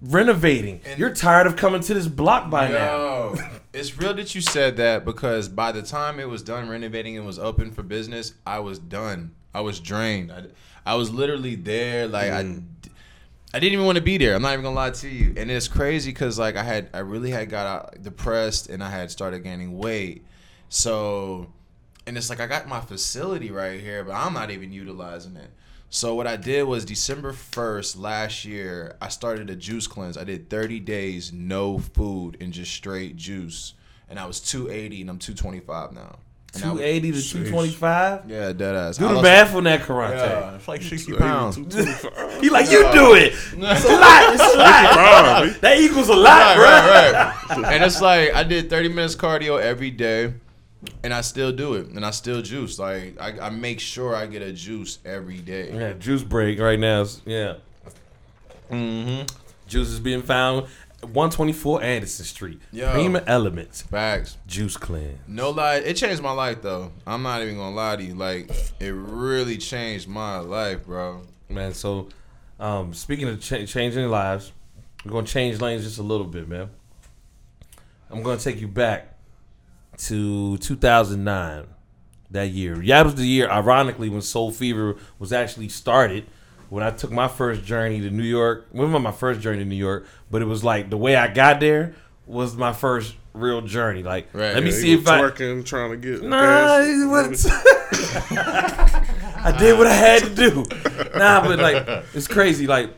[0.02, 0.82] renovating.
[0.86, 3.36] And- You're tired of coming to this block by now.
[3.74, 7.26] It's real that you said that because by the time it was done renovating and
[7.26, 9.32] was open for business, I was done.
[9.52, 10.32] I was drained.
[10.32, 10.44] I,
[10.86, 12.08] I was literally there.
[12.08, 12.66] Like I, mm.
[13.56, 14.34] I didn't even want to be there.
[14.34, 15.36] I'm not even gonna lie to you.
[15.38, 18.90] And it's crazy because like I had, I really had got out depressed and I
[18.90, 20.26] had started gaining weight.
[20.70, 21.54] So,
[22.08, 25.52] and it's like I got my facility right here, but I'm not even utilizing it.
[25.92, 30.18] So what I did was December 1st last year, I started a juice cleanse.
[30.18, 33.76] I did 30 days no food and just straight juice.
[34.10, 36.18] And I was 280 and I'm 225 now.
[36.56, 38.30] And I was- 280 to 225.
[38.30, 38.98] Yeah, dead ass.
[38.98, 40.12] Do I the lost- math on that karate.
[40.18, 41.56] Yeah, it's like 60 pounds.
[42.42, 43.34] He like you do it.
[43.54, 44.34] It's a lot.
[44.34, 45.62] It's a lot.
[45.62, 47.12] that equals a lot, right,
[47.50, 47.56] bro.
[47.56, 47.74] right, right.
[47.74, 50.34] and it's like I did 30 minutes cardio every day.
[51.04, 52.78] and I still do it, and I still juice.
[52.78, 55.72] Like I, I make sure I get a juice every day.
[55.74, 57.06] Yeah, juice break right now.
[57.26, 57.54] Yeah.
[58.72, 59.26] Mm-hmm.
[59.68, 60.68] Juice is being found
[61.04, 62.62] 124 Anderson Street.
[62.72, 62.92] Yo.
[62.92, 63.82] Prima Elements.
[63.84, 64.38] Facts.
[64.48, 65.20] Juice cleanse.
[65.28, 66.92] No lie, it changed my life though.
[67.06, 68.16] I'm not even gonna lie to you.
[68.16, 71.22] Like it really changed my life, bro.
[71.50, 72.10] Man, so
[72.60, 74.52] um, speaking of cha- changing lives,
[75.04, 76.70] we're going to change lanes just a little bit, man.
[78.10, 79.18] I'm going to take you back
[79.98, 81.66] to 2009,
[82.32, 82.82] that year.
[82.82, 86.26] Yeah, it was the year, ironically, when Soul Fever was actually started.
[86.74, 89.66] When I took my first journey to New York, well, not my first journey to
[89.70, 91.94] New York, but it was like the way I got there
[92.26, 94.02] was my first real journey.
[94.02, 94.56] Like, Right.
[94.56, 95.20] let me Yeah, see if was I.
[95.22, 96.88] twerking, trying to get Nah, gas.
[96.88, 97.54] it wasn't.
[99.46, 100.66] I did what I had to do.
[101.16, 102.66] Nah, but like it's crazy.
[102.66, 102.90] Like,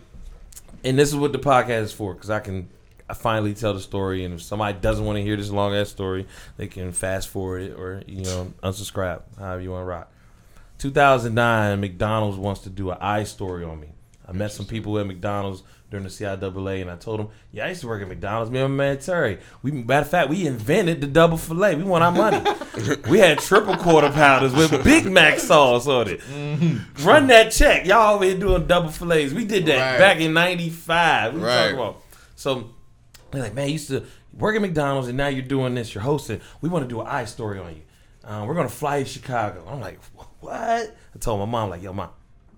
[0.86, 2.70] and this is what the podcast is for, because I can
[3.10, 5.90] I finally tell the story, and if somebody doesn't want to hear this long ass
[5.90, 10.12] story, they can fast forward it or you know unsubscribe, however you want to rock.
[10.78, 13.88] 2009, McDonald's wants to do an I story on me.
[14.28, 17.70] I met some people at McDonald's during the CIAA, and I told them, "Yeah, I
[17.70, 18.50] used to work at McDonald's.
[18.52, 19.38] Me and my man Terry.
[19.62, 21.76] We, matter of fact, we invented the double fillet.
[21.76, 22.42] We want our money.
[23.10, 26.22] we had triple quarter pounders with Big Mac sauce on it.
[27.04, 27.86] Run that check.
[27.86, 29.32] Y'all over here doing double fillets.
[29.32, 30.00] We did that Right.
[30.00, 31.34] back in '95.
[31.36, 31.56] What Right.
[31.62, 32.02] talking about?
[32.36, 32.72] So
[33.32, 35.94] they're like, man, you used to work at McDonald's and now you're doing this.
[35.94, 36.42] You're hosting.
[36.62, 37.82] We want to do an I story on you.
[38.24, 39.64] Um, we're gonna fly you to Chicago.
[39.70, 40.00] I'm like,
[40.46, 40.96] what?
[41.16, 42.10] I told my mom like, yo, mom,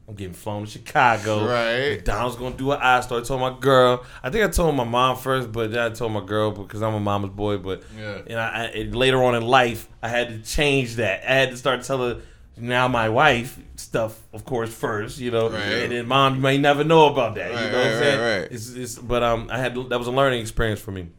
[0.08, 1.46] I'm getting flown to Chicago.
[1.48, 1.96] Right.
[1.98, 3.22] McDonald's gonna do an I story.
[3.22, 4.06] I told my girl.
[4.24, 6.94] I think I told my mom first, but then I told my girl because I'm
[6.94, 7.58] a mama's boy.
[7.58, 8.20] But Yeah.
[8.28, 11.24] and I, I and later on in life, I had to change that.
[11.30, 12.22] I had to start telling
[12.60, 15.60] now my wife stuff, of course, first, you know, Right.
[15.62, 17.50] and then mom, you may never know about that.
[17.52, 18.20] you know what I'm right, saying?
[18.20, 18.52] right, right.
[18.52, 21.10] It's, it's, but um, I had that was a learning experience for me.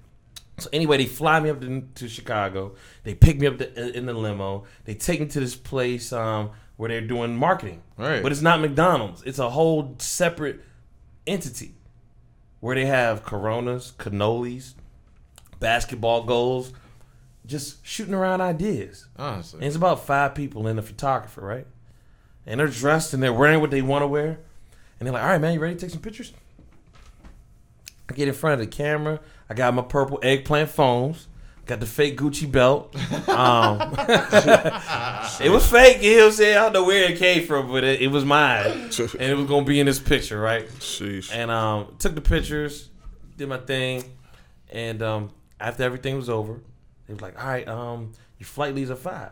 [0.58, 2.74] So anyway, they fly me up to, to Chicago.
[3.04, 4.64] They pick me up to, in the limo.
[4.84, 7.82] They take me to this place um, where they're doing marketing.
[7.96, 8.22] Right.
[8.22, 9.22] But it's not McDonald's.
[9.22, 10.60] It's a whole separate
[11.26, 11.74] entity
[12.60, 14.74] where they have Coronas, cannolis,
[15.60, 16.72] basketball goals,
[17.46, 19.06] just shooting around ideas.
[19.16, 19.58] Honestly.
[19.58, 21.66] And it's about five people and a photographer, right?
[22.46, 24.40] And they're dressed and they're wearing what they want to wear.
[24.98, 26.32] And they're like, all right, man, you ready to take some pictures?
[28.08, 29.20] I get in front of the camera.
[29.50, 31.28] I got my purple eggplant phones.
[31.66, 32.94] Got the fake Gucci belt.
[33.28, 33.94] Um,
[35.44, 36.02] it was fake.
[36.02, 36.56] You know what I'm saying?
[36.56, 38.90] I don't know where it came from, but it, it was mine.
[38.98, 40.66] And it was going to be in this picture, right?
[40.78, 41.30] Sheesh.
[41.30, 42.88] And um, took the pictures,
[43.36, 44.02] did my thing,
[44.70, 46.62] and um, after everything was over,
[47.06, 49.12] they was like, "All right, um, your flight leaves at 5.
[49.14, 49.30] I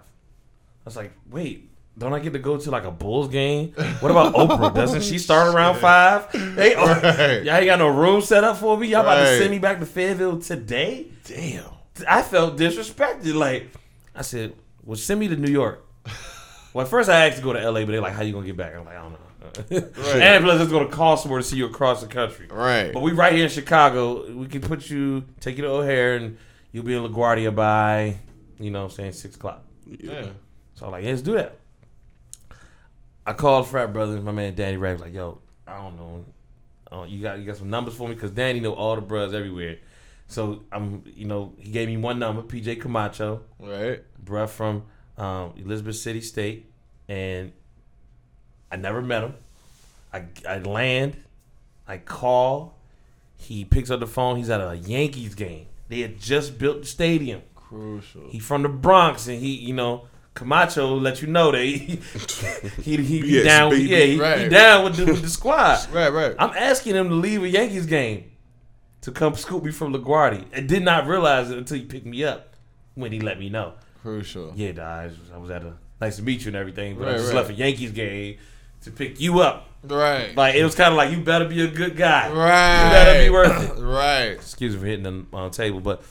[0.84, 3.72] was like, "Wait, don't I get to go to like a Bulls game?
[4.00, 4.74] What about Oprah?
[4.74, 6.30] Doesn't she start around five?
[6.32, 7.42] Hey, oh, Right.
[7.44, 8.88] y'all ain't got no room set up for me.
[8.88, 11.06] Y'all about to send me back to Fayetteville today?
[11.24, 11.64] Damn.
[12.08, 13.34] I felt disrespected.
[13.34, 13.70] Like
[14.14, 14.54] I said,
[14.84, 15.82] well, send me to New York.
[16.74, 18.44] Well, at first I asked to go to LA, but they're like, "How you gonna
[18.44, 19.18] get back?" I'm like, "I don't know."
[19.70, 20.22] Right.
[20.22, 22.46] and plus, it's gonna cost more to see you across the country.
[22.50, 22.92] Right.
[22.92, 24.30] But we right here in Chicago.
[24.34, 26.36] We can put you, take you to O'Hare, and
[26.72, 28.18] you'll be in LaGuardia by,
[28.58, 29.62] you know, what I'm saying six o'clock.
[29.86, 30.26] Yeah.
[30.74, 31.56] So I'm like, yeah, let's do that.
[33.26, 36.24] I called frat Brothers, my man Danny Ray was like, yo, I don't know,
[36.92, 39.34] uh, you got you got some numbers for me because Danny know all the bros
[39.34, 39.78] everywhere.
[40.28, 44.02] So I'm, you know, he gave me one number, PJ Camacho, Right.
[44.24, 44.84] bruh from
[45.18, 46.70] um, Elizabeth City State,
[47.08, 47.52] and
[48.70, 49.34] I never met him.
[50.12, 51.16] I, I land,
[51.86, 52.76] I call,
[53.36, 54.36] he picks up the phone.
[54.36, 55.66] He's at a Yankees game.
[55.88, 57.42] They had just built the stadium.
[57.54, 58.28] Crucial.
[58.28, 60.06] He from the Bronx, and he, you know,
[60.36, 61.76] Camacho let you know that he
[62.82, 63.84] he, he, he Yes, down, baby.
[63.88, 65.88] yeah, he, he down with the, with the squad.
[65.92, 66.10] Right.
[66.12, 66.34] Right.
[66.38, 68.30] I'm asking him to leave a Yankees game
[69.00, 70.44] to come scoop me from LaGuardia.
[70.54, 72.54] I did not realize it until he picked me up
[72.94, 73.74] when he let me know.
[74.02, 74.52] Crucial.
[74.54, 77.10] Yeah, I was, I was at a nice to meet you and everything, but I
[77.12, 77.36] Right, just right.
[77.36, 78.36] left a Yankees game
[78.82, 79.68] to pick you up.
[79.84, 80.36] Right.
[80.36, 82.30] Like it was kind of like you better be a good guy.
[82.30, 82.84] right.
[82.84, 83.82] You better be worth it.
[83.82, 84.30] Right.
[84.32, 86.02] Excuse me for hitting the uh, table, but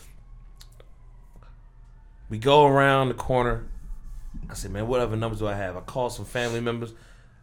[2.30, 3.66] we go around the corner.
[4.50, 5.76] I said, man, what other numbers do I have?
[5.78, 6.94] I called some family members.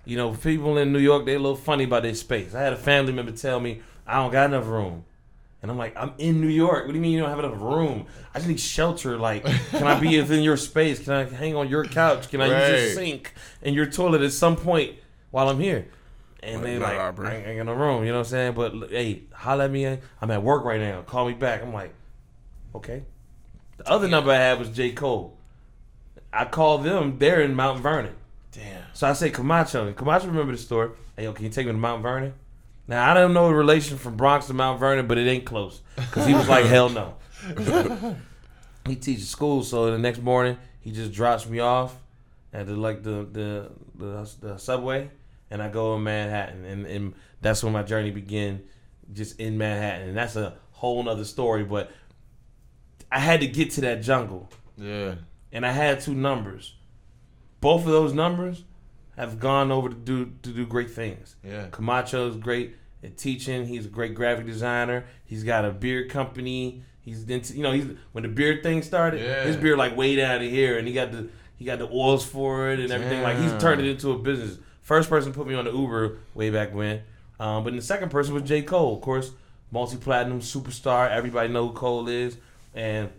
[0.04, 2.54] You know, people in New York, they a little funny about their space.
[2.54, 5.04] I had a family member tell me, I don't got enough room.
[5.62, 6.86] And I'm like, I'm in New York.
[6.86, 8.06] What do you mean you don't have enough room?
[8.34, 9.16] I just need shelter.
[9.16, 10.98] Like, can I be within your space?
[10.98, 12.28] Can I hang on your couch?
[12.30, 14.96] Can I use your sink and your toilet at some point
[15.30, 15.86] while I'm here?
[16.42, 17.28] And they Nah, like, bro.
[17.28, 18.02] I ain't, I ain't got no room.
[18.04, 18.54] You know what I'm saying?
[18.54, 19.86] But hey, holla at me.
[20.20, 21.02] I'm at work right now.
[21.02, 21.62] Call me back.
[21.62, 21.94] I'm like,
[22.74, 23.04] okay.
[23.76, 24.90] The other number I had was J.
[24.90, 25.36] Cole.
[26.32, 27.18] I called them.
[27.18, 28.14] They're in Mount Vernon.
[28.52, 28.82] Damn.
[28.92, 29.86] So I say Camacho.
[29.86, 30.90] And Camacho remember the story.
[31.16, 32.34] Hey, yo, can you take me to Mount Vernon?
[32.88, 35.80] Now I don't know the relation from Bronx to Mount Vernon, but it ain't close.
[36.10, 37.14] Cause he was like, hell no.
[38.86, 41.96] he teaches school, so the next morning he just drops me off
[42.52, 45.10] at the like the the the, the subway,
[45.50, 48.62] and I go in Manhattan, and, and that's when my journey began,
[49.12, 51.64] just in Manhattan, and that's a whole nother story.
[51.64, 51.90] But
[53.10, 55.14] I had to get to that jungle, Yeah.
[55.52, 56.74] And I had two numbers.
[57.60, 58.64] Both of those numbers
[59.16, 61.36] have gone over to do to do great things.
[61.44, 61.66] Yeah.
[61.70, 63.66] Camacho's great at teaching.
[63.66, 65.04] He's a great graphic designer.
[65.24, 66.82] He's got a beard company.
[67.00, 69.20] He's into, you know he's when the beard thing started.
[69.20, 69.44] Yeah.
[69.44, 72.24] His beard like way down to here, and he got the he got the oils
[72.24, 73.22] for it and everything.
[73.22, 74.58] Like he's turned it into a business.
[74.82, 77.02] First person put me on the Uber way back when.
[77.38, 79.32] Um, but the second person was J Cole, of course,
[79.70, 81.10] multi platinum superstar.
[81.10, 82.36] Everybody know who Cole is,
[82.74, 83.10] and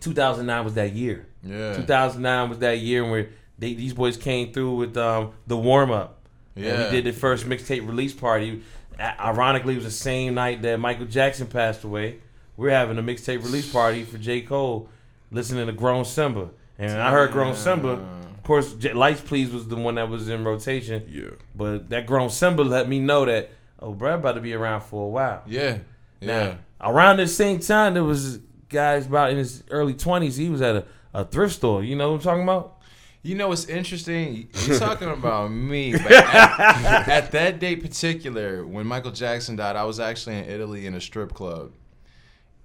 [0.00, 1.26] 2009 was that year.
[1.42, 1.74] Yeah.
[1.76, 3.28] 2009 was that year where
[3.58, 6.20] they, these boys came through with um, the warm up.
[6.56, 6.84] And Yeah.
[6.84, 8.62] we did the first mixtape release party.
[8.98, 12.18] Ironically, it was the same night that Michael Jackson passed away.
[12.56, 14.40] We're having a mixtape release party for J.
[14.42, 14.88] Cole,
[15.32, 16.50] listening to Grown Simba.
[16.78, 17.88] And I heard Grown Simba.
[17.90, 21.04] Of course, J- Lights Please was the one that was in rotation.
[21.08, 21.30] Yeah.
[21.56, 25.04] But that Grown Simba let me know that, oh, bro, about to be around for
[25.06, 25.42] a while.
[25.46, 25.78] Yeah.
[26.20, 26.56] Yeah.
[26.80, 28.38] Now, around the same time, there was
[28.74, 30.36] guys about in his early 20s.
[30.36, 30.84] He was at a,
[31.14, 31.82] a thrift store.
[31.82, 32.78] You know what I'm talking about?
[33.22, 34.50] You know what's interesting?
[34.66, 39.84] You're talking about me, but at, at that date particular, when Michael Jackson died, I
[39.84, 41.72] was actually in Italy in a strip club,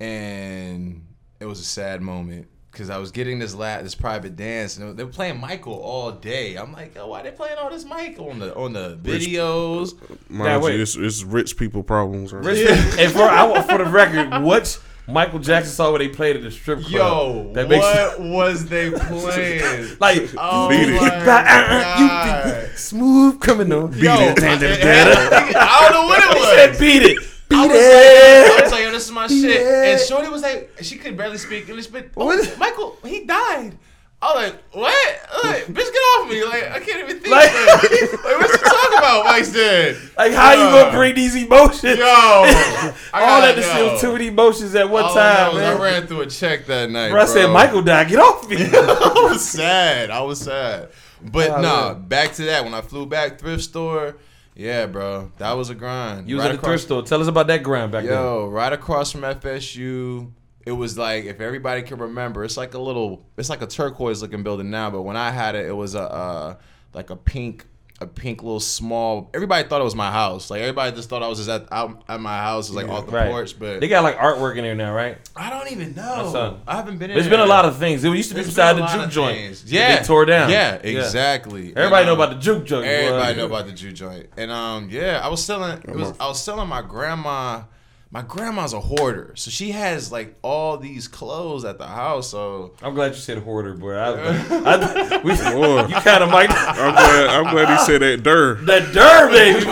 [0.01, 1.05] and
[1.39, 4.97] it was a sad moment because I was getting this la- this private dance, and
[4.97, 6.55] they were playing Michael all day.
[6.55, 9.95] I'm like, oh, why they playing all this Michael on the on the videos?
[10.29, 10.75] Mind wait.
[10.75, 12.33] you, it's, it's rich people problems.
[12.33, 12.43] Right?
[12.43, 14.79] Rich- and for I, for the record, what's
[15.11, 16.91] Michael Jackson saw where they played at the strip club?
[16.91, 19.97] Yo, that makes what was they playing?
[19.99, 20.87] like Oh Beat it.
[20.89, 23.93] you my think about- uh, uh, you smooth criminal.
[23.95, 24.35] Yo, I, it.
[25.55, 26.49] I don't know what it He was.
[26.55, 27.17] said beat it.
[27.51, 28.63] I Beat was like, I it.
[28.63, 29.61] was like, yo, this is my shit.
[29.61, 29.83] Yeah.
[29.91, 33.77] And Shorty was like, she could barely speak English, but oh, Michael, he died.
[34.21, 35.19] I was like, what?
[35.45, 36.43] Like, bitch, get off me.
[36.43, 37.33] Like, I can't even think.
[37.33, 39.97] Like- Like, like what you talking about, Mike's dead?
[40.17, 41.97] Like how you gonna bring these emotions?
[41.99, 42.05] Yo.
[42.05, 43.97] I All that to yo.
[43.97, 46.65] too many emotions at one All I time, know is I ran through a check
[46.65, 47.11] that night.
[47.11, 48.09] Bro, I said Michael died.
[48.09, 48.57] Get off me.
[48.59, 50.09] I was sad.
[50.09, 50.89] I was sad.
[51.21, 52.07] But Oh, nah, man.
[52.07, 52.65] back to that.
[52.65, 54.17] When I flew back thrift store,
[54.53, 56.27] yeah, bro, that was a grind.
[56.27, 57.01] You was Right at the across- thrift store.
[57.03, 58.13] Tell us about that grind back then.
[58.13, 60.31] Yo, right across from FSU,
[60.69, 64.21] it was like if everybody can remember, it's like a little, it's like a turquoise
[64.21, 64.91] looking building now.
[64.91, 66.55] But when I had it, it was a uh,
[66.93, 67.65] like a pink,
[67.99, 69.29] a pink little small.
[69.33, 70.49] Everybody thought it was my house.
[70.51, 73.11] Like everybody just thought I was just at out at my house, like off the
[73.11, 73.21] then.
[73.23, 73.31] Right.
[73.31, 73.57] porch.
[73.57, 75.17] But They got like artwork in there now, right?
[75.35, 76.03] I don't even know.
[76.35, 77.15] a- I haven't been in.
[77.17, 78.03] There's been a lot of things.
[78.03, 79.63] It used to be There's beside the juke joint.
[79.65, 80.51] Yeah, they tore down.
[80.51, 81.73] Yeah, exactly.
[81.75, 82.85] Everybody And, know um, about the juke joint.
[82.85, 83.39] Everybody boy.
[83.39, 85.79] know about the juke joint, and um, yeah, I was selling.
[85.79, 87.63] It was I was selling my grandma.
[88.11, 92.31] My grandma's a hoarder, so she has like all these clothes at the house.
[92.31, 93.93] So I'm glad you said hoarder, boy.
[93.93, 94.09] I,
[94.49, 95.85] I, we, Boy.
[95.85, 96.49] you kind of might.
[96.49, 97.27] I'm glad.
[97.29, 98.23] I'm glad he said that.
[98.23, 98.55] Dur.
[98.65, 99.63] That der baby.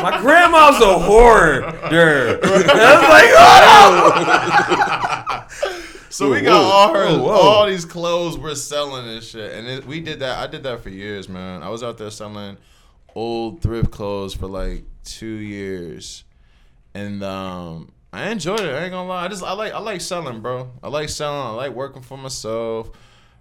[0.00, 1.70] My grandma's a hoarder.
[1.90, 2.40] Der.
[2.42, 2.64] I was
[3.10, 5.46] like, oh
[6.08, 7.30] So we got all her, whoa, whoa.
[7.32, 10.38] all these clothes we're selling and shit, and it, we did that.
[10.38, 11.62] I did that for years, man.
[11.62, 12.56] I was out there selling
[13.14, 16.24] old thrift clothes for like two years,
[16.94, 18.74] and um, I enjoyed it.
[18.74, 19.24] I ain't gonna lie.
[19.24, 20.70] I just I like I like selling, bro.
[20.82, 21.46] I like selling.
[21.46, 22.90] I like working for myself,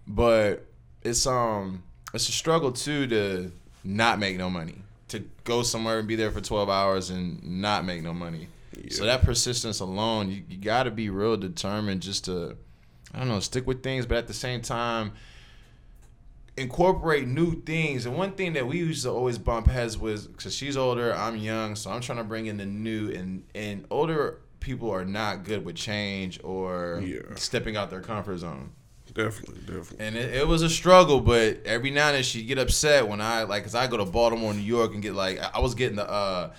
[0.07, 0.65] but
[1.01, 1.83] it's um
[2.13, 3.51] it's a struggle too to
[3.83, 4.75] not make no money.
[5.09, 8.47] To go somewhere and be there for twelve hours and not make no money.
[8.89, 12.57] So that persistence alone, you, you got to be real determined just to,
[13.13, 15.11] I don't know, stick with things, but at the same time,
[16.57, 18.05] incorporate new things.
[18.05, 21.37] And one thing that we used to always bump heads with, because she's older, I'm
[21.37, 23.09] young, so I'm trying to bring in the new.
[23.11, 27.35] And and older people are not good with change or Yeah.
[27.35, 28.71] stepping out their comfort zone.
[29.13, 30.05] Definitely, definitely.
[30.05, 33.19] And it, it was a struggle, but every now and then she'd get upset when
[33.19, 35.97] I like, cause I go to Baltimore, New York, and get like, I was getting
[35.97, 36.53] the, uh,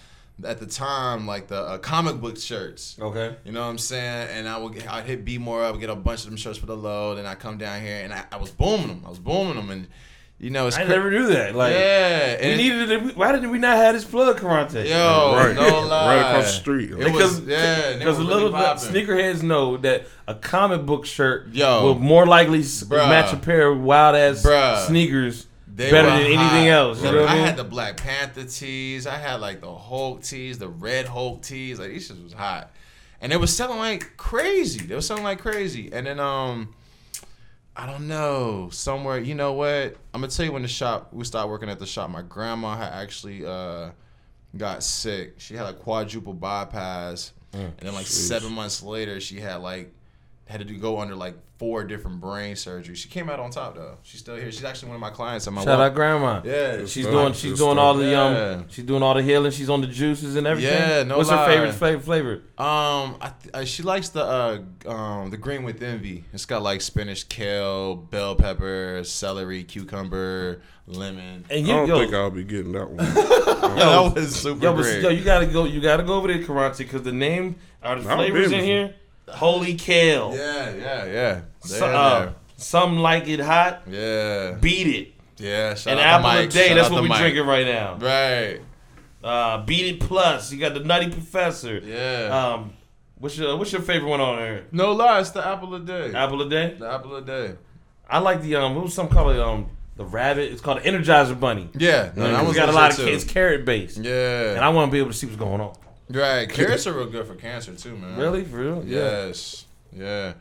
[0.45, 2.97] at the time, like the uh, comic book shirts.
[3.01, 3.37] Okay.
[3.45, 4.29] You know what I'm saying?
[4.31, 5.63] And I would get, I'd hit B more.
[5.65, 7.81] I would get a bunch of them shirts for the load, and I come down
[7.81, 9.03] here and I, I was booming them.
[9.07, 9.87] I was booming them, and
[10.39, 11.55] you know it's I cra- never knew that.
[11.55, 12.37] Like, yeah.
[12.37, 13.17] we And needed it.
[13.17, 14.89] Why didn't we not have this plug, Karate?
[14.89, 15.55] yo, Right.
[15.55, 16.91] no lie, Right across the street.
[16.91, 18.83] It Because was yeah, because a really little popping.
[18.91, 21.85] sneakerheads know that a comic book shirt Yo.
[21.85, 23.09] will more likely Bruh.
[23.09, 24.85] match a pair of wild ass Bruh.
[24.87, 26.99] sneakers They better than anything else.
[26.99, 27.45] You Look, know what I mean?
[27.47, 29.07] had the Black Panther tees.
[29.07, 31.79] I had like the Hulk tees, the red Hulk tees.
[31.79, 32.71] Like these shit was hot,
[33.21, 34.85] and they was selling like crazy.
[34.85, 35.91] They were selling like crazy.
[35.93, 36.75] And then um,
[37.75, 39.19] I don't know somewhere.
[39.19, 39.97] You know what?
[40.13, 42.11] I'm gonna tell you when the shop we started working at the shop.
[42.11, 43.91] My grandma had actually uh
[44.57, 45.37] got sick.
[45.41, 47.65] She had a quadruple bypass, Mm.
[47.67, 49.93] and then like seven months later, she had like
[50.47, 52.97] had to go under like four different brain surgeries.
[52.97, 53.97] She came out on top though.
[54.03, 54.51] She's still here.
[54.51, 55.93] She's actually one of my clients at my Shout walk.
[55.93, 56.41] out grandma.
[56.45, 58.63] Yeah, Good She's doing Good she's doing all the um Yeah.
[58.69, 59.53] she's doing all the healing.
[59.53, 60.73] She's on the juices and everything.
[60.77, 61.37] Yeah, no What's lie.
[61.47, 62.01] her favorite flavor?
[62.03, 62.33] flavor?
[62.59, 66.25] Um, I th- uh, she likes the uh um the green with envy.
[66.33, 71.45] It's got like spinach, kale, bell pepper, celery, cucumber, lemon.
[71.49, 73.07] And I you don't yo, think I'll be getting that one.
[73.79, 75.63] Yo, that was super yo, but, yo, you gotta go.
[75.63, 78.95] You gotta go over there, Karate, because the name are the I've flavors in here.
[79.29, 80.35] Holy kale.
[80.37, 81.41] yeah, yeah, yeah.
[81.63, 83.83] So, uh, some like it hot.
[83.89, 85.13] yeah, Beat it.
[85.39, 85.75] yeah.
[85.75, 86.69] Shout An apple a day.
[86.69, 87.21] Shout That's what we Mike.
[87.21, 87.97] drinking right now.
[87.97, 88.61] Right.
[89.23, 90.53] Uh, Beat it plus.
[90.53, 91.79] You got the Nutty Professor.
[91.79, 92.55] Yeah.
[92.55, 92.73] Um,
[93.19, 94.65] what's your what's your favorite one on there?
[94.73, 96.13] no lie, it's the apple a day.
[96.13, 96.75] Apple a day.
[96.79, 97.55] The apple a day.
[98.09, 98.75] I like the um.
[98.75, 100.51] What was some called um the rabbit?
[100.53, 101.69] It's called the Energizer Bunny.
[101.79, 103.05] Yeah, no, we was got a lot of too.
[103.05, 105.75] kids carrot based, Yeah, and I want to be able to see what's going on.
[106.11, 106.49] right.
[106.49, 108.19] Carrots are real good for cancer too, man.
[108.19, 108.85] Really, for real?
[108.85, 109.67] Yes.
[109.93, 110.33] Yeah.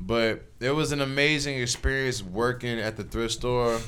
[0.00, 3.78] But it was an amazing experience working at the thrift store,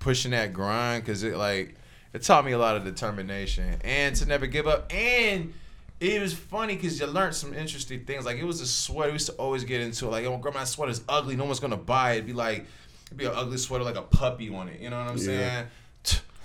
[0.00, 1.76] pushing that grind because it like
[2.12, 4.92] it taught me a lot of determination and to never give up.
[4.92, 5.54] And
[6.00, 8.24] it was funny because you learned some interesting things.
[8.26, 9.10] Like it was a sweater.
[9.10, 10.10] We used to always get into it.
[10.10, 11.36] Like, oh, grandma's sweater's ugly.
[11.36, 12.14] No one's gonna buy it.
[12.14, 12.66] It'd be like
[13.06, 14.80] it'd be an ugly sweater like a puppy on it.
[14.80, 15.24] You know what I'm Yeah.
[15.24, 15.66] saying?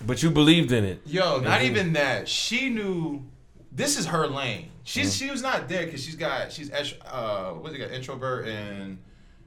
[0.06, 1.02] But you believed in it.
[1.08, 2.28] Yo, not even that.
[2.30, 3.24] She knew
[3.78, 4.70] this is her lane.
[4.84, 8.48] She's she was not there because she's got she's extra, uh what's it got introvert
[8.48, 8.98] and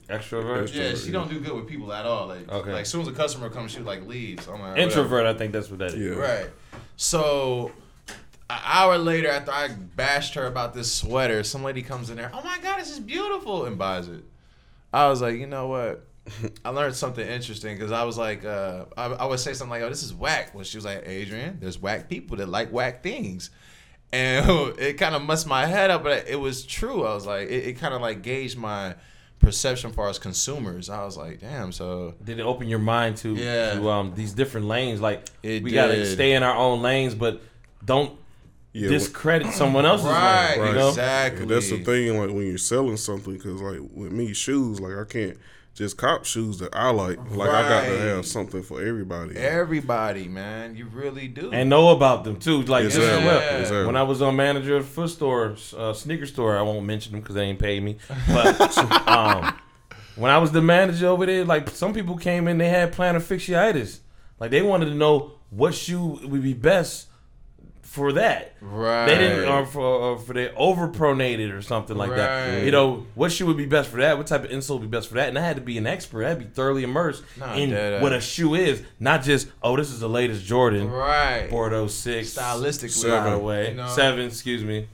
[0.09, 0.73] Extrovert.
[0.75, 1.13] yeah Extrovert, she yeah.
[1.13, 2.29] don't do good with people at all.
[2.29, 2.73] Like Okay.
[2.73, 4.45] like as soon as a customer comes she like leaves.
[4.47, 5.27] So I'm like Introvert.
[5.27, 5.97] I think that's what that is.
[6.17, 6.23] Yeah.
[6.23, 6.47] Right.
[6.97, 7.73] So
[8.49, 12.31] an hour later after I bashed her about this sweater, some lady comes in there.
[12.33, 14.25] Oh my god, this is beautiful and buys it.
[14.93, 16.07] I was like, you know what?
[16.65, 19.83] I learned something interesting because I was like, uh, I, I would say something like,
[19.83, 23.03] "Oh, this is whack." When she was like, "Adrian, there's whack people that like whack
[23.03, 23.51] things,"
[24.13, 26.03] and it kind of messed my head up.
[26.03, 27.05] But it was true.
[27.07, 28.95] I was like, it, it kind of like gauged my
[29.39, 30.91] perception for us consumers.
[30.91, 33.75] I was like, "Damn." So Did it open your mind to, Yeah.
[33.75, 35.01] to um these different lanes?
[35.01, 37.41] Like It we gotta stay in our own lanes, but
[37.85, 38.19] don't
[38.73, 40.69] Yeah, discredit someone else's right, lane.
[40.69, 40.89] You know?
[40.91, 41.43] exactly.
[41.43, 44.95] And that's the thing, like when you're selling something, because like with me, shoes, like
[44.97, 45.39] I can't
[45.75, 47.19] just cop shoes that I like.
[47.31, 49.37] Like I got to have something for everybody.
[49.37, 51.51] Everybody, man, you really do.
[51.53, 52.63] And know about them too.
[52.63, 53.25] Like Exactly.
[53.25, 53.59] Yeah.
[53.59, 53.87] Exactly.
[53.87, 57.21] When I was on manager of foot store, uh, sneaker store, I won't mention them
[57.21, 57.97] because they ain't paid me.
[58.29, 58.79] But
[59.09, 59.55] um,
[60.17, 63.17] when I was the manager over there, like some people came in, they had plantar
[63.17, 64.01] fasciitis.
[64.39, 67.07] Like they wanted to know what shoe would be best
[67.91, 68.55] for that.
[68.61, 69.05] right.
[69.07, 72.65] They didn't, or for or for the overpronated or something like that.
[72.65, 74.17] You know, what shoe would be best for that?
[74.17, 75.29] What type of insole would be best for that?
[75.29, 76.25] And I had to be an expert.
[76.25, 79.49] I had to be thoroughly immersed Nah, in dead what a shoe is, not just
[79.61, 80.89] oh, this is the latest Jordan.
[80.89, 81.49] right.
[81.51, 83.43] Bordeaux oh six, Stylistically, by the Seven.
[83.43, 83.89] way, You know?
[83.89, 84.27] seven.
[84.27, 84.87] Excuse me.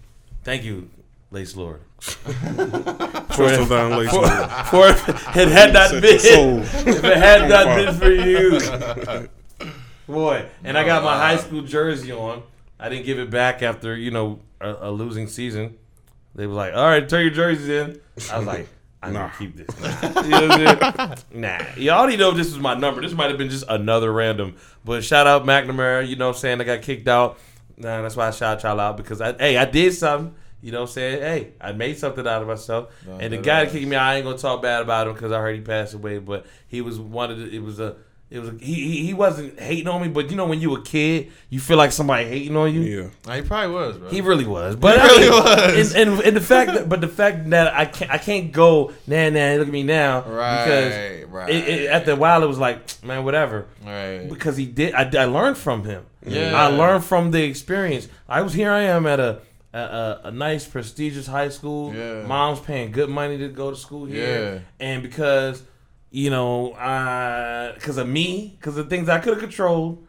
[0.42, 0.88] Thank you,
[1.30, 1.80] Lace Lord.
[2.00, 4.50] Trust them down, lace for, Lord.
[4.68, 9.28] for if it had not Set been, if it had not been for you,
[10.06, 10.46] boy.
[10.64, 12.42] And I got my high school jersey on.
[12.78, 15.76] I didn't give it back after you know a, a losing season.
[16.34, 18.00] They were like, "All right, turn your jerseys in."
[18.32, 18.68] I was like.
[19.02, 19.28] I'm Nah.
[19.28, 19.80] gonna keep this.
[19.80, 20.22] Nah.
[20.22, 21.24] You know what I'm saying?
[21.42, 21.58] Nah.
[21.76, 23.02] You already know this was my number.
[23.02, 24.56] This might have been just another random.
[24.86, 26.60] But shout out McNamara, you know what I'm saying?
[26.62, 27.38] I got kicked out.
[27.76, 30.34] Nah, that's why I shout y'all out because I hey, I did something.
[30.62, 31.20] You know what I'm saying?
[31.20, 32.88] Hey, I made something out of myself.
[33.20, 35.30] And the guy that kicked me out, I ain't gonna talk bad about him because
[35.30, 36.18] I heard he passed away.
[36.18, 37.96] But he was one of the, it was a
[38.28, 40.82] it was he, he he wasn't hating on me, but you know when you a
[40.82, 42.80] kid, you feel like somebody hating on you.
[42.80, 43.36] Yeah.
[43.36, 44.08] He probably was, bro.
[44.08, 45.94] He really was, but He I really mean, was.
[45.94, 48.92] And, and, and the fact, that, but the fact that I can't, I can't go,
[49.06, 51.50] nah, nah, look at me now, right, because right.
[51.50, 54.28] it, it, after a while it was like, man, whatever, right.
[54.28, 56.04] because he did, I, I learned from him.
[56.26, 56.60] Yeah.
[56.60, 58.08] I learned from the experience.
[58.28, 59.40] I was here, I am at a
[59.72, 61.94] a, a, a nice prestigious high school.
[61.94, 62.22] Yeah.
[62.22, 64.86] Mom's paying good money to go to school here, Yeah.
[64.86, 65.62] and because
[66.10, 66.70] you know,
[67.74, 70.02] because of me, because of things I could have controlled.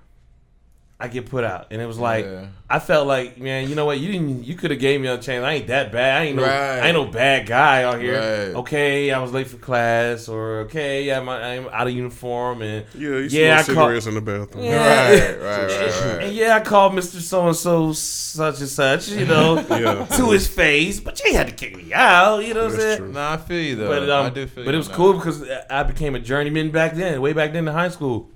[1.00, 2.48] I get put out, and it was like Yeah.
[2.68, 4.00] I felt like, man, you know what?
[4.00, 4.46] You didn't.
[4.46, 5.46] You could have gave me a chance.
[5.46, 6.20] I ain't that bad.
[6.22, 6.42] I ain't no.
[6.42, 6.80] Right.
[6.80, 8.16] I ain't no bad guy out here.
[8.16, 8.56] Right.
[8.62, 13.10] Okay, I was late for class, or okay, I'm, I'm out of uniform, and Yeah,
[13.10, 14.64] you Yeah, I smell call- cigarettes in the bathroom.
[14.64, 15.12] Yeah.
[15.12, 16.02] Right, right, right, right.
[16.16, 20.06] and yeah, I called Mister So and So such and such, you know, Yeah.
[20.18, 22.40] to his face, but you had to kick me out.
[22.46, 23.12] You know what I'm saying?
[23.14, 23.88] Nah, I feel you though.
[23.88, 26.20] But um, I do feel but you it was on cool because I became a
[26.20, 28.30] journeyman back then, way back then in high school.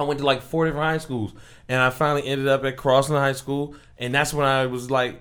[0.00, 1.32] I went to like four different high schools,
[1.68, 5.20] and I finally ended up at Crossland High School, and that's when I was like,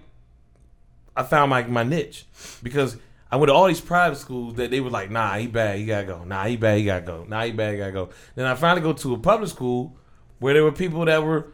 [1.16, 2.26] I found my my niche
[2.62, 2.98] because
[3.32, 5.86] I went to all these private schools that they were like, nah, he bad, he
[5.86, 6.24] gotta go.
[6.24, 7.26] Nah, he bad, he gotta go.
[7.28, 8.10] Nah, he bad, he gotta go.
[8.36, 9.98] Then I finally go to a public school
[10.40, 11.48] where there were people that were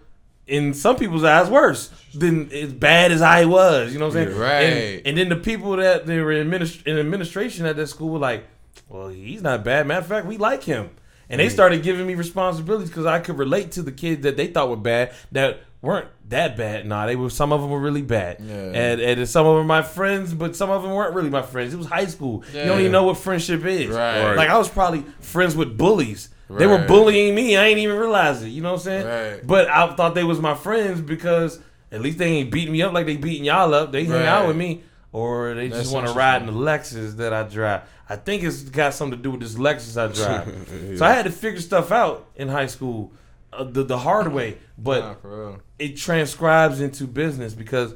[0.48, 3.94] in some people's eyes worse than as bad as I was.
[3.94, 4.38] You know what I'm saying?
[4.38, 4.64] Yeah, right.
[4.64, 8.10] And, and then the people that they were in, administ- in administration at that school
[8.10, 8.46] were like,
[8.90, 9.88] "Well, he's not bad.
[9.88, 10.90] Matter of fact, we like him."
[11.30, 14.48] And they started giving me responsibilities because I could relate to the kids that they
[14.48, 16.86] thought were bad that weren't that bad.
[16.86, 17.30] Nah, they were.
[17.30, 18.54] Some of them were really bad, Yeah.
[18.54, 21.42] and and some of them were my friends, but some of them weren't really my
[21.42, 21.74] friends.
[21.74, 22.44] It was high school.
[22.54, 22.64] Yeah.
[22.64, 23.88] You don't even know what friendship is.
[23.90, 24.36] Right.
[24.36, 26.30] Like I was probably friends with bullies.
[26.50, 27.58] They were bullying me.
[27.58, 28.50] I ain't even realize it.
[28.50, 29.06] You know what I'm saying?
[29.36, 29.48] Right.
[29.48, 31.60] But I thought they was my friends because
[31.92, 33.92] at least they ain't beating me up like they beating y'all up.
[33.92, 37.16] They hang out with me, or they That's just want to ride in the Lexus
[37.18, 37.82] that I drive.
[38.10, 40.98] I think it's got something to do with this Lexus I drive.
[40.98, 43.14] So I had to figure stuff out in high school,
[43.52, 44.58] uh, the the hard way.
[44.78, 47.96] But Nah, it transcribes into business because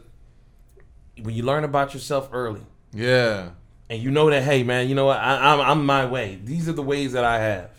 [1.21, 2.61] when you learn about yourself early
[2.93, 3.49] Yeah.
[3.89, 6.69] and you know that hey man you know what I, I'm, I'm my way these
[6.69, 7.71] are the ways that i have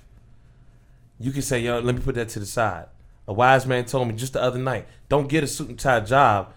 [1.20, 2.86] you can say yo let me put that to the side
[3.26, 6.00] a wise man told me just the other night don't get a suit and tie
[6.00, 6.52] job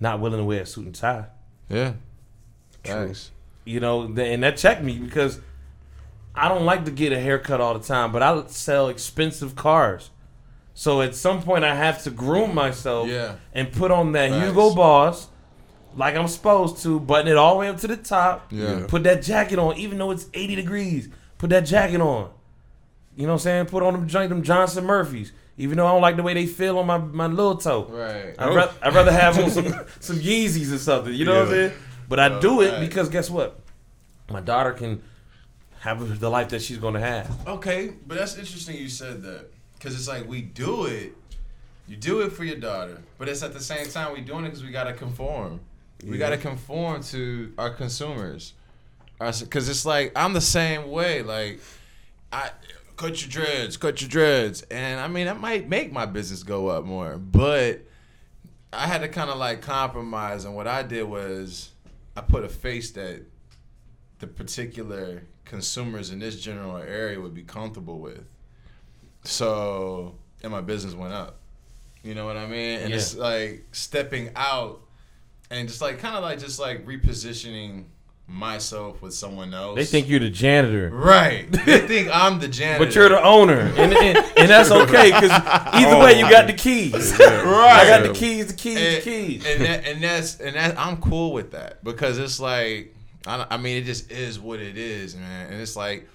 [0.00, 1.26] not willing to wear a suit and tie
[1.68, 1.92] Yeah.
[2.84, 3.30] Thanks.
[3.64, 5.40] you know and that checked me because
[6.34, 10.10] i don't like to get a haircut all the time but i sell expensive cars
[10.74, 13.36] so at some point i have to groom myself Yeah.
[13.54, 14.46] and put on that Facts.
[14.46, 15.28] hugo boss
[15.96, 18.84] like i'm supposed to button it all the way up to the top Yeah.
[18.86, 21.08] Put that jacket on, even though it's 80 degrees.
[21.38, 22.30] Put that jacket on.
[23.16, 23.66] You know what I'm saying?
[23.66, 25.32] Put on them, them Johnson Murphys.
[25.58, 27.86] Even though I don't like the way they feel on my, my little toe.
[27.86, 28.34] Right.
[28.38, 29.64] I'd, rather, I'd rather have on some,
[30.00, 31.14] some Yeezys or something.
[31.14, 31.72] You know what I'm saying?
[32.08, 33.58] But I oh, do it because guess what?
[34.30, 35.02] My daughter can
[35.80, 37.48] have the life that she's going to have.
[37.48, 41.14] Okay, but that's interesting you said that because it's like we do it,
[41.86, 44.48] you do it for your daughter, but it's at the same time we're doing it
[44.48, 45.60] because we gotta conform.
[46.04, 48.54] We gotta conform to our consumers,
[49.18, 51.22] because it's like I'm the same way.
[51.22, 51.60] Like
[52.32, 52.50] I
[52.96, 56.68] cut your dreads, cut your dreads, and I mean that might make my business go
[56.68, 57.82] up more, but
[58.72, 61.70] I had to kind of like compromise, and what I did was
[62.16, 63.22] I put a face that
[64.18, 68.24] the particular consumers in this general area would be comfortable with.
[69.24, 71.38] So, and my business went up.
[72.02, 72.80] You know what I mean?
[72.80, 74.80] And it's like stepping out
[75.50, 77.84] and just like kind of like just like repositioning
[78.28, 79.76] myself with someone else.
[79.76, 80.90] They think you're the janitor.
[80.90, 81.46] right.
[81.66, 82.84] They think I'm the janitor.
[82.84, 86.52] But you're the owner, and, and, and that's okay because either way you got the
[86.52, 87.12] keys.
[87.20, 87.80] right.
[87.82, 89.46] I got the keys, the keys, and, the keys.
[89.46, 92.94] and that and that's and that I'm cool with that because it's like
[93.26, 95.52] I, I mean it just is what it is, man.
[95.52, 96.08] And it's like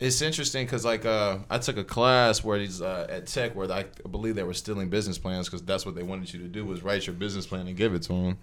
[0.00, 3.70] it's interesting because like uh, I took a class where these uh, at Tech where
[3.70, 6.64] I believe they were stealing business plans because that's what they wanted you to do
[6.64, 8.38] was write your business plan and give it to them,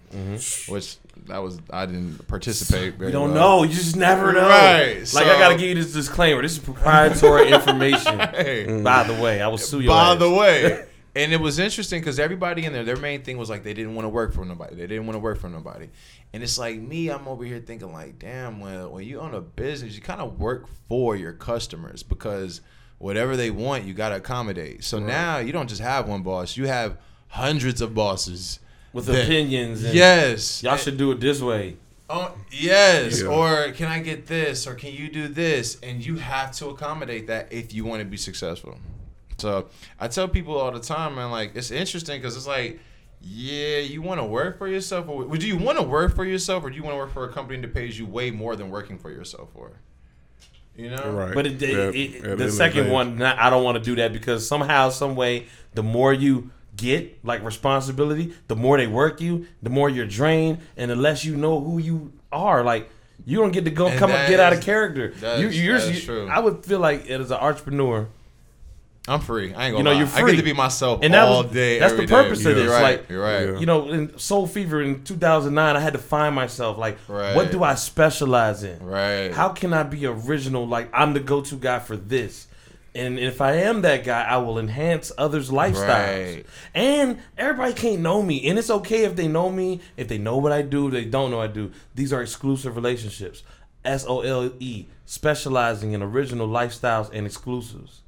[0.68, 0.96] which
[1.26, 2.94] that was I didn't participate.
[2.94, 3.58] Very You don't well.
[3.58, 3.62] know.
[3.64, 4.48] You just never know.
[4.48, 6.42] Right, Like I gotta give you this disclaimer.
[6.42, 8.18] This is proprietary information.
[8.20, 8.80] Hey.
[8.82, 9.88] By the way, I will sue you.
[9.88, 10.84] By the way,
[11.14, 13.94] and it was interesting because everybody in there, their main thing was like they didn't
[13.94, 14.74] want to work for nobody.
[14.76, 15.88] They didn't want to work for nobody.
[16.32, 19.40] And it's like me, I'm over here thinking like, damn, well, when you own a
[19.40, 22.60] business, you kind of work for your customers because
[22.98, 24.84] whatever they want, you got to accommodate.
[24.84, 26.98] So now you don't just have one boss, you have
[27.28, 28.60] hundreds of bosses
[28.92, 29.84] with that- opinions.
[29.84, 31.76] And Yes, y'all should do it this way.
[32.10, 33.20] Oh, yes.
[33.20, 33.28] Yeah.
[33.28, 34.66] Or can I get this?
[34.66, 35.78] Or can you do this?
[35.82, 38.78] And you have to accommodate that if you want to be successful.
[39.38, 39.66] So
[40.00, 42.80] I tell people all the time, man, like, it's interesting because it's like,
[43.20, 45.08] yeah, you want to work for yourself?
[45.08, 47.24] Or would you want to work for yourself or do you want to work for
[47.24, 49.72] a company that pays you way more than working for yourself for?
[50.76, 51.10] You know?
[51.10, 51.34] Right.
[51.34, 53.78] But it, it, At- it- at the end the second one, not, I don't want
[53.78, 58.76] to do that because somehow, some way, the more you get like responsibility, the more
[58.76, 62.62] they work you, the more you're drained, and the less you know who you are.
[62.62, 62.88] Like
[63.26, 65.12] you don't get to go And come up, that get out of character.
[65.20, 66.28] that You, is- you're, that is you- true.
[66.28, 68.08] I would feel like as an entrepreneur,
[69.08, 69.54] I'm free.
[69.54, 69.98] I ain't gonna You know, lie.
[69.98, 70.22] you're free.
[70.22, 71.78] I get to be myself And that all was- day.
[71.78, 72.50] that's every the purpose day.
[72.50, 72.82] of this, You're right.
[72.82, 73.48] like- you're right.
[73.54, 73.58] Yeah.
[73.60, 76.76] you know, in Soul Fever in 2009, I had to find myself.
[76.78, 77.34] Like, Right.
[77.34, 78.78] what do I specialize in?
[78.84, 79.32] Right.
[79.32, 80.66] How can I be original?
[80.66, 82.46] Like, I'm the go-to guy for this.
[82.94, 85.86] And if I am that guy, I will enhance others' lifestyles.
[86.36, 86.46] Right.
[86.74, 88.48] And everybody can't know me.
[88.48, 91.30] And it's okay if they know me, if they know what I do, they don't
[91.30, 91.70] know I do.
[91.94, 93.42] These are exclusive relationships.
[93.84, 98.00] S O L E, specializing in original lifestyles and exclusives.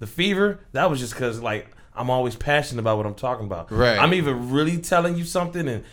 [0.00, 3.70] The fever, that was just because, like, I'm always passionate about what I'm talking about.
[3.70, 3.98] Right.
[3.98, 5.84] I'm either really telling you something and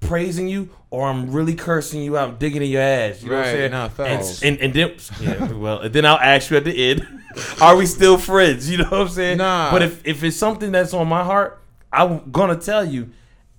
[0.00, 3.22] praising you, or I'm really cursing you out, digging in your ass.
[3.22, 3.70] You know what I'm saying?
[3.72, 4.42] nah, facts.
[4.42, 7.06] and, and, and then, yeah, well, and then I'll ask you at the end,
[7.60, 8.70] are we still friends?
[8.70, 9.38] You know what I'm saying?
[9.38, 9.70] Nah.
[9.70, 11.60] But if, if it's something that's on my heart,
[11.92, 13.10] I'm gonna tell you.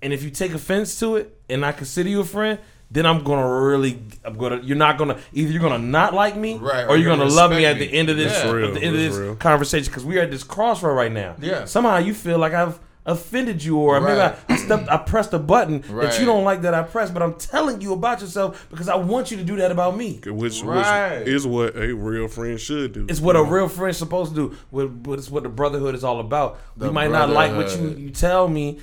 [0.02, 2.58] And if you take offense to it, and I consider you a friend,
[2.90, 6.56] then I'm gonna really, I'm gonna, you're not gonna either you're gonna not like me,
[6.58, 8.32] Right, or, or you're you're gonna gonna love me respect at the end of this,
[8.32, 8.66] Yeah.
[8.68, 9.34] at the end of this real.
[9.36, 11.34] conversation, because we are at this crossroad right now.
[11.40, 11.64] Yeah.
[11.64, 12.78] Somehow you feel like I've
[13.08, 14.34] offended you, or maybe Right.
[14.48, 17.22] I, I stepped, I pressed a button that you don't like that I pressed, but
[17.22, 20.20] I'm telling you about yourself because I want you to do that about me.
[20.26, 21.20] Which, Right.
[21.20, 23.06] which is what a real friend should do.
[23.08, 24.56] It's what a real friend's supposed to do.
[24.70, 26.58] What, what it's what the brotherhood is all about.
[26.76, 28.78] we might not like what you, you tell me,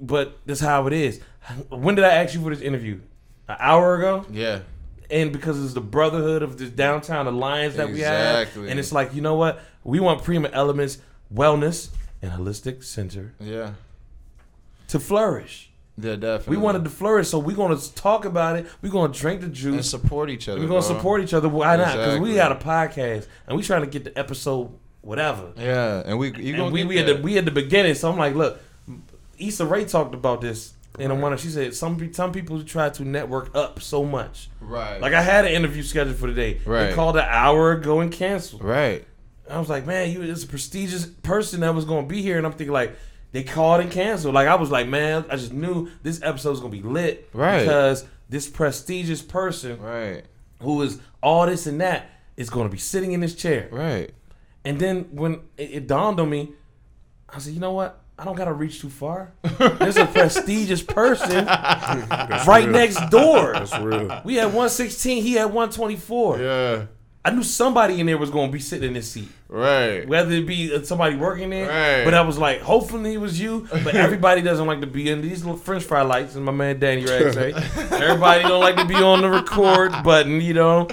[0.00, 1.20] but that's how it is.
[1.68, 3.00] When did I ask you for this interview?
[3.48, 4.24] An hour ago?
[4.30, 4.60] Yeah.
[5.08, 9.14] and because it's the brotherhood of this downtown alliance that we have, and it's like
[9.14, 10.98] you know what we want Prima Elements
[11.32, 11.90] Wellness
[12.22, 13.74] and Holistic Center Yeah.
[14.88, 15.70] to flourish.
[15.98, 16.56] Yeah, definitely.
[16.58, 18.66] We wanted to flourish, so we're gonna talk about it.
[18.82, 20.60] We're gonna drink the juice and support each other.
[20.60, 20.94] We're gonna bro.
[20.96, 21.48] support each other.
[21.48, 21.92] Why not?
[21.96, 24.70] Because we got a podcast and we trying to get the episode
[25.00, 25.52] whatever.
[25.56, 28.18] Yeah, and we you And we we at the we at the beginning, so I'm
[28.18, 28.58] like, look,
[29.38, 30.74] Issa Rae talked about this.
[30.98, 34.48] And one, she said some some people try to network up so much.
[34.60, 35.00] right.
[35.00, 36.60] Like I had an interview scheduled for today.
[36.64, 36.86] Right.
[36.88, 38.64] They called an hour ago and canceled.
[38.64, 39.04] right.
[39.48, 42.46] I was like, man, you is a prestigious person that was gonna be here, and
[42.46, 42.96] I'm thinking like
[43.32, 44.34] they called and canceled.
[44.34, 47.60] Like I was like, man, I just knew this episode was gonna be lit, Right.
[47.60, 50.24] Because this prestigious person Right.
[50.62, 53.68] who is all this and that is gonna be sitting in this chair.
[53.70, 54.10] Right.
[54.64, 56.52] And then when it, it dawned on me,
[57.28, 58.00] I said, you know what?
[58.18, 59.32] I don't gotta reach too far.
[59.58, 62.68] There's a prestigious person right real.
[62.68, 63.52] next door.
[63.52, 64.22] That's real.
[64.24, 66.38] We had 116, he had 124.
[66.40, 66.86] Yeah.
[67.24, 70.06] I knew somebody in there was going to be sitting in this seat, Right.
[70.06, 71.66] whether it be uh, somebody working there.
[71.68, 72.04] Right.
[72.04, 73.66] But I was like, hopefully it was you.
[73.68, 76.78] But everybody doesn't like to be in these little French fry lights, and my man
[76.78, 77.52] Danny Rag say
[77.90, 80.86] everybody don't like to be on the record button, you know,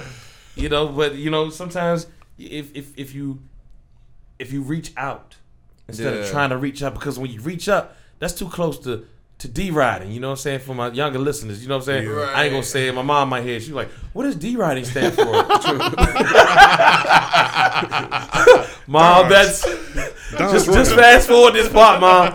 [0.56, 0.88] you know.
[0.88, 2.08] But you know, sometimes
[2.40, 3.40] if if if you
[4.40, 5.36] if you reach out
[5.88, 9.06] instead of trying to reach up, because when you reach up, that's too close to.
[9.40, 10.60] To D riding, you know what I'm saying?
[10.60, 12.08] For my younger listeners, you know what I'm saying?
[12.08, 12.32] Yeah.
[12.34, 12.96] I ain't gonna say it.
[12.96, 13.60] My mom might hear.
[13.60, 15.26] She's like, "What does D riding stand for?"
[18.88, 19.62] Mom, that's
[20.32, 22.34] just just fast forward this part, mom.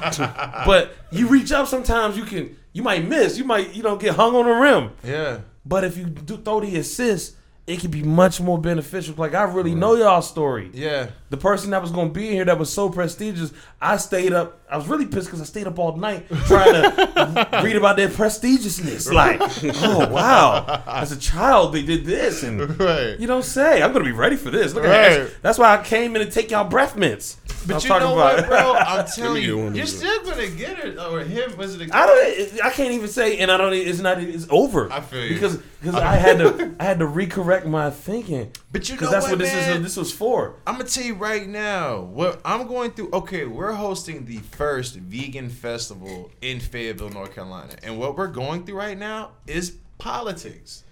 [0.66, 4.14] But you reach up sometimes, you can you might miss, you might you know get
[4.14, 4.90] hung on the rim.
[5.05, 5.40] Yeah.
[5.64, 7.36] But if you do throw the assist,
[7.68, 9.14] it could be much more beneficial.
[9.16, 10.70] Like I really know y'all story.
[10.72, 11.10] Yeah.
[11.30, 14.58] The person that was gonna be here that was so prestigious, I stayed up.
[14.70, 18.08] I was really pissed because I stayed up all night trying to read about their
[18.08, 19.12] prestigiousness.
[19.12, 19.38] Like,
[19.82, 23.18] oh wow, as a child they did this, and Right.
[23.20, 23.82] you don't say.
[23.82, 24.74] I'm gonna be ready for this.
[24.74, 25.18] Look at Right.
[25.24, 25.42] that.
[25.42, 27.36] That's why I came in to take y'all breath mints.
[27.66, 28.72] But I'm you talking know about- what, bro?
[28.74, 29.98] I'm telling you, you're those.
[29.98, 30.98] still gonna get it.
[30.98, 31.56] Or him?
[31.58, 31.90] Was it?
[31.90, 32.64] A, I don't.
[32.64, 33.74] I can't even say, and I don't.
[33.74, 34.18] It's not.
[34.22, 34.90] It's over.
[34.90, 35.34] I feel you.
[35.34, 36.74] because because I had to.
[36.80, 38.52] I had to recorrect my thinking.
[38.72, 39.76] But you know that's what, what, this man?
[39.78, 39.82] is.
[39.82, 40.56] This was for.
[40.66, 43.11] I'm gonna tell you right now what I'm going through.
[43.12, 48.64] Okay, we're hosting the first vegan festival in Fayetteville, North Carolina, and what we're going
[48.64, 50.84] through right now is politics.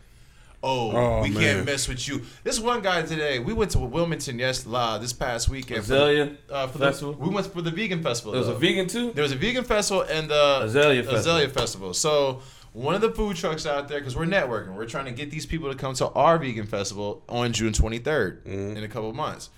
[0.62, 1.41] Oh, Oh, we man.
[1.43, 2.23] can't mess with you.
[2.43, 3.39] This one guy today.
[3.39, 5.85] We went to Wilmington yes, live this past weekend.
[5.85, 7.12] for the- uh, for Festival?
[7.12, 8.33] The, we went for the vegan festival.
[8.33, 9.12] There was a vegan too.
[9.12, 11.19] There was a vegan festival and the Azalea Festival.
[11.21, 11.95] Azalea Festival.
[11.95, 12.41] So
[12.77, 15.47] one of the food trucks out there, because we're networking, we're trying to get these
[15.47, 18.77] people to come to our vegan festival on June 23rd mm-hmm.
[18.77, 19.49] in a couple months.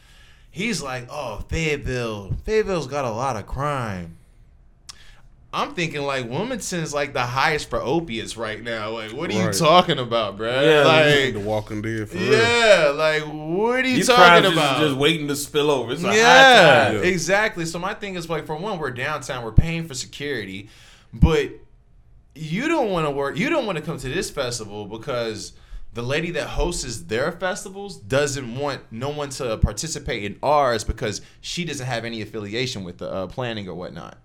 [0.52, 4.16] He's like, "Oh, Fayetteville, Fayetteville's got a lot of crime."
[5.52, 8.90] I'm thinking like Wilmington's like the highest for opiates right now.
[8.90, 10.64] Like, what are you talking about, bruh?
[10.64, 10.84] Yeah.
[10.84, 12.32] like, the Walking Dead for real.
[12.32, 14.78] yeah, like what are you These talking about?
[14.78, 15.92] just waiting to spill over.
[15.92, 16.92] It's yeah.
[16.92, 16.98] Yeah.
[17.00, 17.64] exactly.
[17.64, 20.68] So my thing is like, for one, we're downtown, we're paying for security,
[21.12, 21.50] but
[22.39, 23.36] you don't want to work.
[23.36, 25.53] You don't want to come to this festival because
[25.95, 31.20] the lady that hosts their festivals doesn't want no one to participate in ours because
[31.41, 34.18] she doesn't have any affiliation with the uh, planning or whatnot.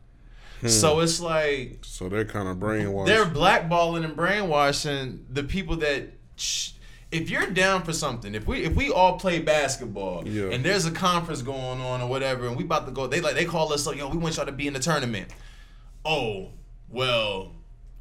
[0.66, 3.08] So it's like So they're kind of brainwashed.
[3.08, 6.10] they're blackballing and brainwashing the people that.
[6.38, 6.72] Sh-
[7.12, 10.46] if you're down for something, if we if we all play basketball Yeah.
[10.52, 13.36] and there's a conference going on or whatever, and we about to go, they like
[13.36, 15.30] they call us like, yo, we want y'all to be in the tournament.
[16.06, 16.50] Oh,
[16.90, 17.52] well,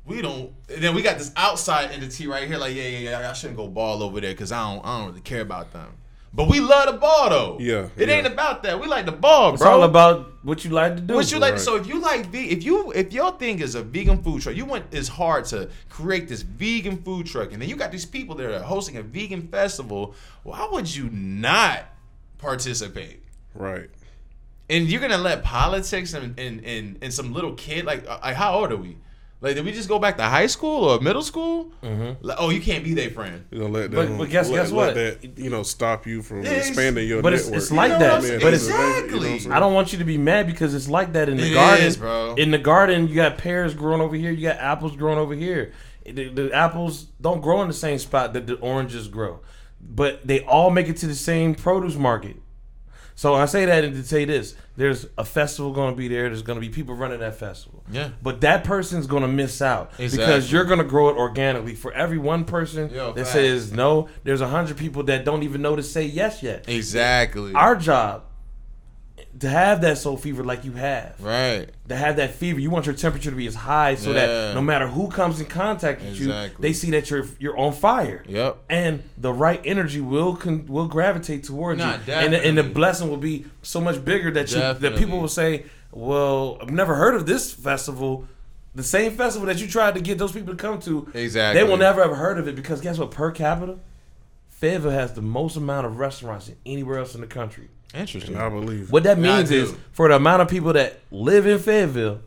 [0.04, 0.52] we don't.
[0.68, 3.56] And then we got this outside entity right here, like, yeah, yeah, yeah, I shouldn't
[3.56, 5.88] go ball over there because I don't I don't really care about them.
[6.34, 7.58] But we love the ball though.
[7.60, 8.14] Yeah, it yeah.
[8.14, 8.80] ain't about that.
[8.80, 9.70] We like the ball, It's bro.
[9.70, 11.12] all about what you like to do.
[11.14, 11.52] What you like?
[11.52, 11.60] Right.
[11.60, 14.56] So if you like, ve- if you if your thing is a vegan food truck,
[14.56, 18.06] you want it's hard to create this vegan food truck, and then you got these
[18.06, 20.14] people that are hosting a vegan festival.
[20.42, 21.84] Why would you not
[22.38, 23.22] participate?
[23.54, 23.88] right.
[24.70, 28.36] And you're gonna let politics and and and, and some little kid like uh, like
[28.36, 28.96] how old are we?
[29.42, 31.72] Like did we just go back to high school or middle school?
[31.82, 32.24] Mm-hmm.
[32.24, 33.44] Like, oh, you can't be their friend.
[33.50, 34.94] You know, let But- them, but guess- let, guess let what?
[34.94, 37.62] that you know stop you from it's- expanding your but it's- network.
[37.62, 38.08] it's like You know that.
[38.12, 38.40] what I'm saying?
[38.40, 39.52] But it's- exactly.
[39.52, 41.84] I don't want you to be mad because it's like that in the It garden.
[41.86, 42.34] is, bro.
[42.36, 44.30] In the garden, you got pears growing over here.
[44.30, 45.72] You got apples growing over here.
[46.06, 49.40] The, the apples don't grow in the same spot that the oranges grow,
[49.80, 52.36] but they all make it to the same produce market.
[53.14, 56.28] So I say that and to say this: there's a festival going to be there.
[56.28, 57.84] There's going to be people running that festival.
[57.90, 58.10] Yeah.
[58.22, 61.74] But that person's going to miss out because you're going to grow it organically.
[61.74, 63.32] For every one person Yo, that facts.
[63.32, 66.68] says no, there's a hundred people that don't even know to say yes yet.
[66.68, 67.52] Exactly.
[67.54, 68.24] Our job
[69.40, 71.68] to have that soul fever like you have, right.
[71.88, 74.26] to have that fever, you want your temperature to be as high so Yeah.
[74.26, 77.72] that no matter who comes in contact with you, they see that you're you're on
[77.72, 78.58] fire Yep.
[78.68, 82.62] and the right energy will con- will gravitate towards Nah, you, and the, and the
[82.62, 86.94] blessing will be so much bigger that you that people will say, "Well, I've never
[86.94, 88.26] heard of this festival."
[88.74, 91.60] The same festival that you tried to get those people to come to, Exactly.
[91.62, 93.10] they will never have heard of it because guess what?
[93.10, 93.76] Per capita,
[94.48, 97.68] Fayetteville has the most amount of restaurants than anywhere else in the country.
[97.94, 98.36] Interesting.
[98.36, 98.90] I believe.
[98.90, 102.20] What that means is for the amount of people that live in Fayetteville,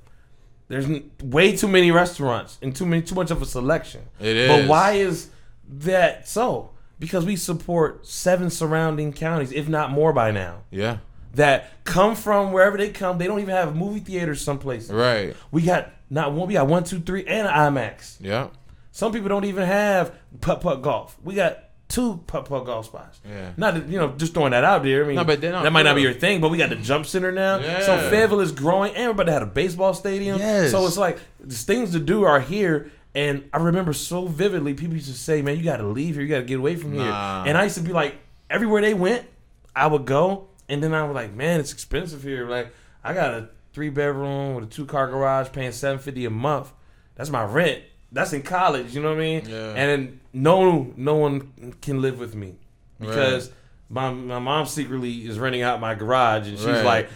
[0.67, 0.87] there's
[1.23, 4.01] way too many restaurants and too many too much of a selection.
[4.19, 5.29] It But why is
[5.67, 6.71] that so?
[6.99, 10.97] Because we support seven surrounding counties, if not more by now, Yeah.
[11.33, 13.17] that come from wherever they come.
[13.17, 14.89] They don't even have movie theaters someplace.
[14.89, 15.35] Right.
[15.51, 18.17] We got not one, we got one, two, three, and IMAX.
[18.21, 18.47] Yeah.
[18.91, 21.17] Some people don't even have putt putt golf.
[21.23, 21.64] We got
[21.95, 23.21] two putt putt golf spots.
[23.27, 23.51] Yeah.
[23.55, 25.05] Not that, you know just throwing that out there.
[25.05, 27.05] I mean, No, but that might not be your thing, but we got the jump
[27.05, 27.57] center now.
[27.59, 27.81] Yeah.
[27.81, 28.09] So.
[28.09, 30.37] Fayetteville is growing, and we're about to have a baseball stadium.
[30.37, 30.71] Yes.
[30.71, 32.91] So it's like these things to do are here.
[33.13, 36.23] And I remember so vividly, people used to say, "Man, you got to leave here.
[36.23, 37.45] You got to get away from here." Nah.
[37.45, 38.15] And I used to be like,
[38.49, 39.25] everywhere they went,
[39.73, 42.49] I would go, and then I was like, "Man, it's expensive here.
[42.49, 42.73] Like,
[43.05, 46.73] I got a three bedroom with a two car garage, paying seven fifty a month.
[47.15, 47.83] That's my rent.
[48.15, 48.95] That's in college.
[48.95, 49.43] You know what I mean?
[49.47, 49.73] Yeah.
[49.75, 52.55] And no, no one can live with me
[52.99, 53.51] because
[53.89, 56.85] my my mom secretly is renting out my garage, and she's Right.
[56.85, 57.09] like,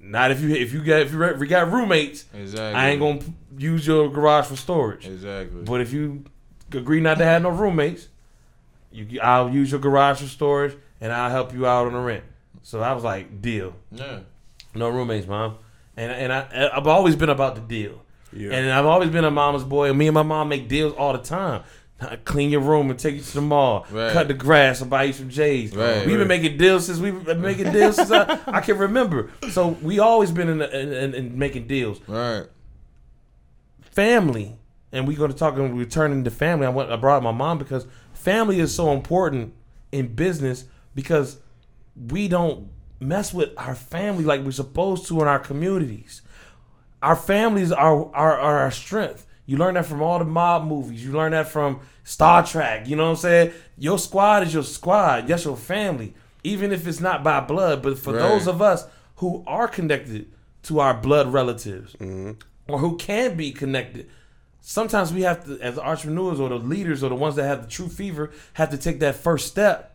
[0.00, 2.80] "Not if you if you got if you, if you got roommates, Exactly.
[2.80, 3.20] I ain't gonna
[3.58, 5.06] use your garage for storage.
[5.06, 5.62] Exactly.
[5.64, 6.24] But if you
[6.72, 8.06] agree not to have no roommates,
[8.92, 12.22] you I'll use your garage for storage, and I'll help you out on the rent."
[12.62, 14.20] So I was like, "Deal." yeah.
[14.72, 15.56] No roommates, mom.
[15.96, 18.02] And and I I've always been about the deal.
[18.34, 18.52] Yeah.
[18.52, 19.92] And I've always been a mama's boy.
[19.92, 21.62] Me and my mom make deals all the time.
[22.24, 23.86] Clean your room and take you to the mall.
[23.90, 24.12] Right.
[24.12, 25.74] Cut the grass and buy you some J's.
[25.74, 26.06] Right.
[26.06, 29.30] We've been making deals since we've been making deals since I, I can remember.
[29.50, 32.00] So we always been in, the, in, in, in making deals.
[32.06, 32.46] Right.
[33.80, 34.58] Family,
[34.92, 36.66] and we're going to talk and returning to family.
[36.66, 39.54] I went I brought my mom because family is so important
[39.92, 40.64] in business
[40.94, 41.38] because
[42.10, 42.68] we don't
[43.00, 46.22] mess with our family like we're supposed to in our communities.
[47.04, 49.26] Our families are, are, are our strength.
[49.44, 51.04] You learn that from all the mob movies.
[51.04, 52.88] You learn that from Star Trek.
[52.88, 53.52] You know what I'm saying?
[53.76, 55.28] Your squad is your squad.
[55.28, 56.14] That's your family.
[56.44, 58.20] Even if it's not by blood, but for Right.
[58.22, 58.86] those of us
[59.16, 60.32] who are connected
[60.62, 62.32] to our blood relatives mm-hmm.
[62.68, 64.08] or who can be connected,
[64.62, 67.70] sometimes we have to, as entrepreneurs or the leaders or the ones that have the
[67.70, 69.93] true fever, have to take that first step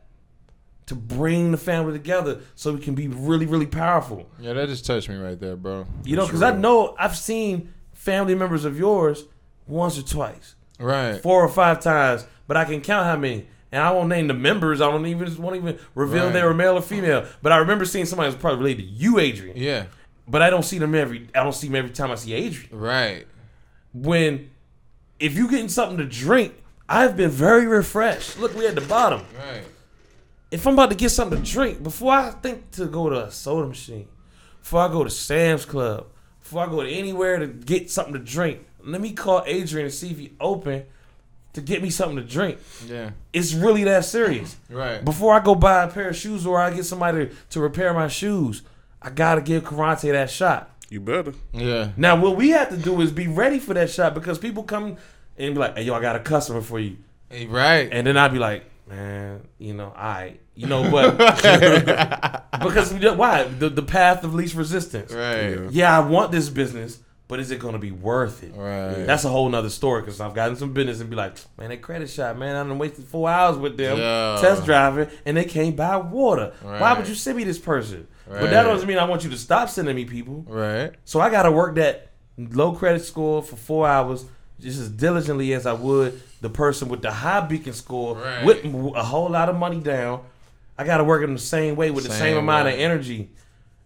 [0.90, 4.30] to bring the family together so we can be really, really powerful.
[4.40, 5.86] Yeah, that just touched me right there, bro.
[6.04, 9.26] You know, because I know I've seen family members of yours
[9.68, 11.22] once or twice, Right.
[11.22, 13.48] four or five times, but I can count how many.
[13.72, 14.82] And I won't name the members.
[14.82, 16.34] I don't even won't even reveal Right.
[16.34, 17.26] they were male or female.
[17.44, 19.56] But I remember seeing somebody who's probably related to you, Adrian.
[19.56, 19.86] Yeah.
[20.28, 21.28] But I don't see them every.
[21.36, 22.70] I don't see them every time I see Adrian.
[22.80, 23.28] Right.
[23.94, 24.50] When,
[25.20, 26.54] if you getting something to drink,
[26.88, 28.40] I've been very refreshed.
[28.40, 29.22] Look, we at the bottom.
[29.38, 29.64] Right.
[30.52, 33.32] If I'm about to get something to drink, before I think to go to a
[33.32, 34.08] soda machine,
[34.62, 36.08] before I go to Sam's Club,
[36.42, 39.94] before I go to anywhere to get something to drink, let me call Adrian and
[39.94, 40.86] see if he open
[41.54, 42.60] to get me something to drink.
[42.88, 43.12] Yeah.
[43.34, 44.56] It's really that serious.
[44.70, 45.04] Right.
[45.04, 47.94] Before I go buy a pair of shoes or I get somebody to, to repair
[47.94, 48.62] my shoes,
[49.02, 50.72] I gotta give Karate that shot.
[50.90, 51.34] You better.
[51.54, 51.92] Yeah.
[51.98, 54.98] Now what we have to do is be ready for that shot because people come
[55.38, 56.98] and be like, "Hey, yo, I got a customer for you,"
[57.30, 57.88] Hey, Right.
[57.92, 61.18] and then I'd be like, "Man, you know, I, you know, but."
[62.62, 65.14] because we don't- why the the path of least resistance.
[65.14, 65.52] Right.
[65.52, 65.68] Yeah.
[65.72, 68.54] Yeah, I want this business, but is it going to be worth it?
[68.56, 69.06] Right.
[69.06, 71.78] That's a whole nother story because I've gotten some business and be like, man, they
[71.78, 72.56] credit shot, man.
[72.56, 74.38] I done wasted four hours with them Yeah.
[74.42, 76.54] test driving and they can't buy water.
[76.62, 78.08] Why would you send me this person?
[78.28, 80.46] But that doesn't mean I want you to stop sending me people.
[80.48, 80.92] Right.
[81.06, 84.26] So I got to work that low credit score for four hours
[84.60, 88.46] just as diligently as I would the person with the high beacon score Right.
[88.46, 88.64] with
[88.96, 90.22] a whole lot of money down.
[90.78, 93.30] I got to work in the same way with the same Same amount of energy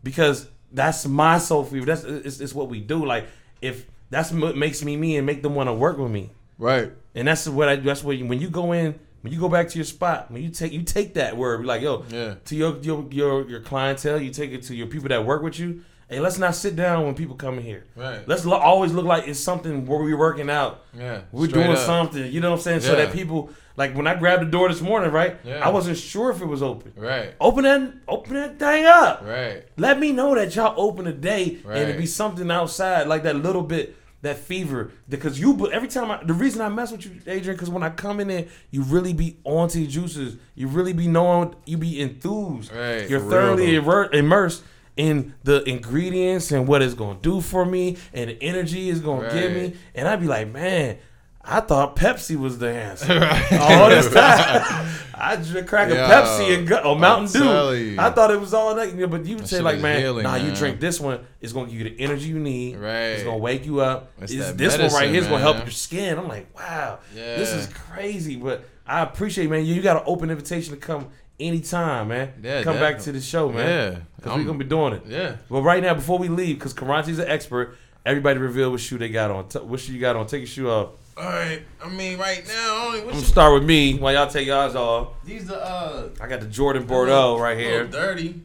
[0.03, 1.85] because that's my soul fever.
[1.85, 3.05] That's it's, it's what we do.
[3.05, 3.27] Like
[3.61, 6.29] if that's what makes me me and make them want to work with me.
[6.59, 6.91] Right.
[7.15, 7.75] And that's what I.
[7.77, 10.43] That's what you, when you go in, when you go back to your spot, when
[10.43, 12.35] you take you take that word, be like, yo, Yeah.
[12.45, 15.57] to your your your your clientele, you take it to your people that work with
[15.59, 15.81] you.
[16.13, 17.85] Hey, let's not sit down when people come in here.
[17.95, 18.27] Right.
[18.27, 20.83] Let's lo- always look like it's something where we're working out.
[20.95, 21.21] Yeah.
[21.31, 21.77] We're doing up.
[21.79, 22.31] something.
[22.31, 22.81] You know what I'm saying?
[22.81, 25.37] So that people like when I grabbed the door this morning, right?
[25.43, 25.65] Yeah.
[25.65, 26.93] I wasn't sure if it was open.
[26.95, 27.33] Right.
[27.41, 29.23] Open that, open that thing up.
[29.25, 29.65] Right.
[29.77, 31.97] Let me know that y'all open a day and it Right.
[31.97, 34.91] be something outside, like that little bit, that fever.
[35.09, 37.81] Because you, but every time I, the reason I mess with you, Adrian, because when
[37.81, 40.37] I come in there, you really be onto your juices.
[40.53, 42.71] You really be knowing, you be enthused.
[42.71, 43.09] Right.
[43.09, 43.75] You're real, thoroughly
[44.19, 44.63] immersed
[44.97, 49.31] in the ingredients and what it's gonna do for me and the energy it's gonna
[49.33, 49.75] give me.
[49.95, 50.97] And I'd be like, man.
[51.45, 53.19] I thought Pepsi was the answer.
[53.19, 53.53] Right.
[53.59, 57.97] All this time, I drink crack a Yo, Pepsi and go, or Mountain Dew.
[57.99, 60.55] I thought it was all that, but you would say like, man, healing, nah, you
[60.55, 62.77] drink this one, it's gonna give you the energy you need.
[62.77, 63.07] Right.
[63.07, 64.13] It's gonna wake you up.
[64.21, 66.17] It's this one right here is gonna help your skin.
[66.17, 68.37] I'm like, wow, this is crazy.
[68.37, 69.65] But I appreciate, man.
[69.65, 72.33] You, you got an open invitation to come anytime, man.
[72.41, 73.93] Yeah, come back to the show, man.
[73.93, 73.99] Yeah.
[74.15, 75.03] because we're gonna be doing it.
[75.07, 75.35] Yeah.
[75.49, 79.09] But right now, before we leave, because Karate's an expert, everybody reveal what shoe they
[79.09, 79.47] got on.
[79.47, 80.27] T- what shoe you got on?
[80.27, 80.89] Take your shoe off.
[81.15, 81.61] All right.
[81.83, 85.09] I mean, right now, only I'm gonna start with me while y'all take yours off.
[85.23, 86.09] these the uh.
[86.19, 87.87] I got the Jordan Bordeaux right little here.
[87.87, 88.41] Dirty.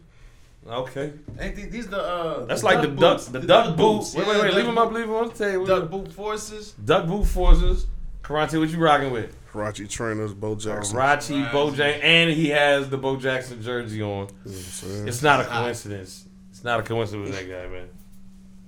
[0.66, 1.12] Okay.
[1.40, 2.44] Ain't these, these the uh?
[2.44, 4.04] That's like the duck, the duck boot.
[4.14, 4.54] Wait, wait, wait.
[4.54, 4.92] Leave them up.
[4.92, 5.64] Leave them on the table.
[5.64, 6.72] Duck boot forces.
[6.72, 7.86] Duck boot forces.
[8.22, 9.34] Karate, what you rocking with?
[9.58, 10.96] Rachi Trainers, Bo Jackson.
[10.96, 14.08] Rachi, Bo Jackson, and he has the Bo Jackson jersey on.
[14.08, 15.08] You know what I'm saying?
[15.08, 16.24] It's not a coincidence.
[16.50, 17.88] It's not a coincidence with that guy, man.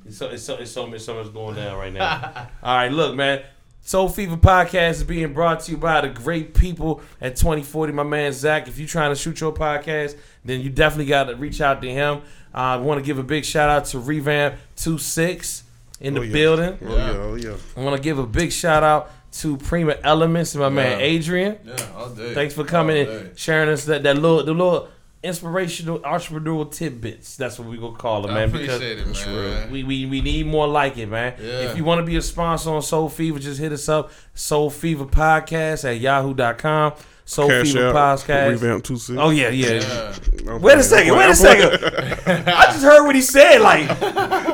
[0.05, 2.49] It's so it's so it's so much so much going down right now.
[2.62, 3.43] All right, look, man.
[3.82, 7.93] Soul Fever Podcast is being brought to you by the great people at 2040.
[7.95, 8.68] My man Zach.
[8.68, 11.88] If you're trying to shoot your podcast, then you definitely got to reach out to
[11.91, 12.18] him.
[12.55, 15.64] Uh, I want to give a big shout out to Revamp 26
[16.01, 16.32] in the Oh, yeah.
[16.32, 16.78] building.
[16.82, 17.57] Oh yeah, oh yeah.
[17.76, 21.59] I want to give a big shout out to Prima Elements and my man Adrian.
[21.64, 22.35] Yeah, all day.
[22.35, 24.89] Thanks for coming All and sharing us that, that little the little
[25.22, 27.37] inspirational entrepreneurial tidbits.
[27.37, 28.49] That's what we gonna call it, I man.
[28.49, 29.70] appreciate it, man.
[29.70, 31.35] we, we we need more like it, man.
[31.41, 31.70] Yeah.
[31.70, 34.11] If you want to be a sponsor on Soul Fever, just hit us up.
[34.35, 36.95] Soul Fever Podcast at yahoo.com.
[37.31, 38.18] Soul Cash Fever out.
[38.18, 38.49] Podcast.
[38.51, 39.16] Revamp two six.
[39.18, 40.14] Oh yeah, yeah.
[40.45, 40.57] Yeah.
[40.59, 41.85] Wait a second, wait a second.
[42.49, 43.61] I just heard what he said.
[43.61, 43.83] Like,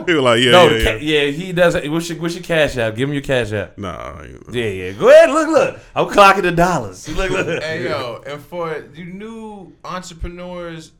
[0.06, 0.84] He was like, yeah, no, yeah, the yeah.
[0.92, 1.74] ca- yeah, he does.
[1.88, 2.94] What's your, what's your cash out?
[2.94, 3.78] Give him your cash out.
[3.78, 4.20] Nah,
[4.50, 4.92] Yeah, yeah.
[4.92, 5.80] Go ahead, look, look.
[5.94, 7.08] I'm clocking the dollars.
[7.08, 7.62] Look, look.
[7.62, 10.92] Hey yo, and for you new entrepreneurs,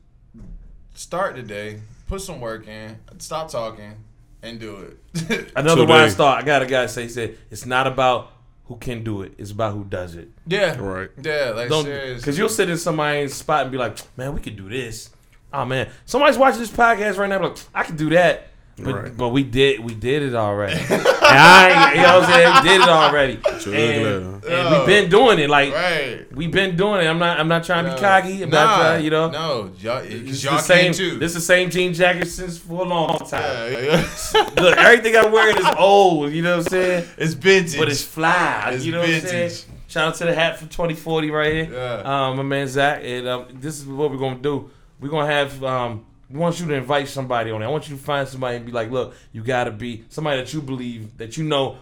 [0.95, 1.79] start today.
[2.07, 2.97] Put some work in.
[3.19, 3.93] Stop talking
[4.41, 4.77] and do
[5.13, 5.51] it.
[5.55, 5.91] Another Today.
[5.93, 6.37] wise thought.
[6.41, 8.31] I got a guy say he said it's not about
[8.67, 9.33] who can do it.
[9.37, 10.29] It's about who does it.
[10.45, 10.77] yeah.
[10.77, 11.09] Right.
[11.21, 11.51] Yeah.
[11.55, 12.21] Like Don't serious.
[12.21, 15.09] because you'll sit in somebody's spot and be like, man, we could do this.
[15.53, 17.41] Oh man, somebody's watching this podcast right now.
[17.41, 18.47] Like, I could do that.
[18.79, 19.17] But, Right.
[19.17, 20.79] but we did we did it already.
[20.89, 22.53] and I, you know what I'm saying?
[22.63, 23.39] We did it already.
[23.75, 25.49] And, and we've been doing it.
[25.49, 26.31] Like Right.
[26.31, 27.09] we've been doing it.
[27.09, 28.43] I'm not I'm not trying to be cocky.
[28.43, 29.31] I'm not Nah, trying, you know.
[29.31, 30.93] No, y'all, is y'all the same.
[30.93, 31.17] too.
[31.17, 33.73] This is the same jean jacket since for a long time.
[33.73, 34.49] yeah, yeah.
[34.61, 36.31] Look, everything I'm wearing is old.
[36.31, 37.07] You know what I'm saying?
[37.17, 37.79] it's vintage.
[37.79, 38.71] but it's fly.
[38.73, 39.51] It's you know what I'm saying?
[39.87, 41.69] Shout out to the hat from 2040 right here.
[41.73, 42.01] Yeah.
[42.27, 43.01] Um, my man Zach.
[43.03, 44.69] And um, this is what we're gonna do.
[44.99, 45.63] We're gonna have.
[45.63, 47.65] Um, want you to invite somebody on it.
[47.65, 50.53] I want you to find somebody and be like, look, you gotta be somebody that
[50.53, 51.77] you believe that you know,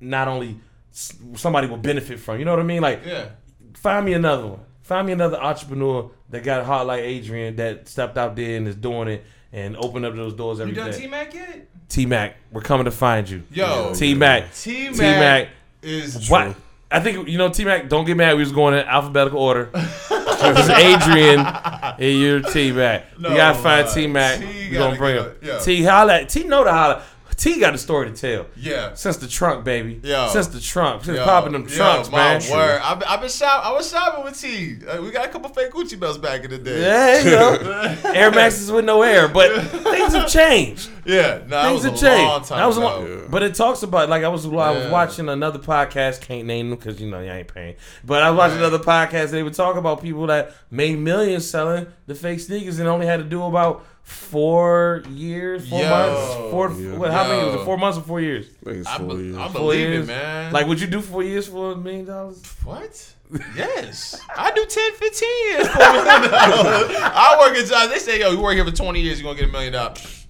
[0.00, 0.58] not only
[0.90, 2.38] somebody will benefit from.
[2.38, 2.82] You know what I mean?
[2.82, 3.30] Like, yeah.
[3.74, 4.60] find me another one.
[4.82, 8.68] Find me another entrepreneur that got a heart like Adrian that stepped out there and
[8.68, 10.84] is doing it and opened up those doors every day.
[10.84, 11.00] You done.
[11.00, 11.68] T Mac yet?
[11.88, 13.44] T Mac, we're coming to find you.
[13.50, 14.52] Yo, T Mac.
[14.54, 15.48] T T Mac.
[15.82, 16.56] is What?
[16.90, 17.88] I think you know T Mac.
[17.88, 18.34] Don't get mad.
[18.34, 19.70] We was going in alphabetical order.
[19.72, 23.18] This is Adrian and you're T Mac.
[23.18, 24.38] No, we gotta find uh, T Mac.
[24.40, 25.32] T We gonna bring him.
[25.62, 26.24] T holla.
[26.26, 27.02] T know the holla.
[27.36, 28.46] T got a story to tell.
[28.56, 28.94] Yeah.
[28.94, 30.00] Since the trunk, baby.
[30.02, 30.28] Yeah.
[30.28, 31.04] Since the trunk.
[31.04, 32.42] Since Yo, popping them yo, trunks, my man.
[32.50, 32.80] Word.
[32.82, 34.76] I've been, I've been shop, I was shopping with T.
[34.86, 36.80] Uh, we got a couple fake Gucci belts back in the day.
[36.80, 37.96] Yeah, you know.
[38.14, 40.90] Air Maxes with no air, but things have changed.
[41.04, 41.42] Yeah.
[41.46, 42.48] No, Things have changed.
[42.50, 43.16] That was a long, Yeah.
[43.28, 44.90] but it talks about like I was I was Yeah.
[44.90, 46.20] watching another podcast.
[46.22, 47.76] Can't name them because you know you ain't paying.
[48.04, 48.68] But I was watching Right.
[48.68, 49.30] another podcast.
[49.30, 53.18] They would talk about people that made millions selling the fake sneakers and only had
[53.18, 55.88] to do about four years, four Yo.
[55.90, 56.70] months, four.
[56.72, 56.96] Yeah.
[56.96, 57.10] What?
[57.10, 57.64] How many was it?
[57.64, 58.46] Four months or four years?
[58.46, 59.36] I think it's I, four be- years.
[59.36, 60.04] I Four believe years?
[60.04, 60.52] it, man.
[60.52, 62.42] Like, would you do four years for a million dollars?
[62.64, 63.14] What?
[63.56, 64.20] Yes.
[64.36, 66.96] I do 10, 15 years for a million dollars.
[67.00, 67.92] I work at jobs.
[67.92, 69.72] They say, yo, you work here for 20 years, you're going to get a million
[69.72, 70.20] dollars.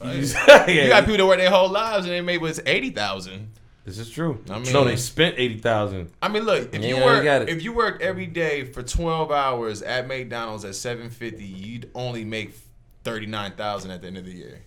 [0.00, 3.48] You got people that work their whole lives and they made what's 80000
[3.84, 4.40] This is true.
[4.48, 6.12] I no, they spent eighty thousand.
[6.22, 7.48] I mean, look, if Yeah, you you work got it.
[7.48, 12.52] if you work every day for 12 hours at McDonald's at 750, you'd only make
[13.08, 14.60] 39,000 at the end of the year.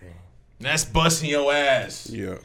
[0.00, 0.10] Dang.
[0.58, 2.08] And that's busting your ass.
[2.10, 2.36] Yeah.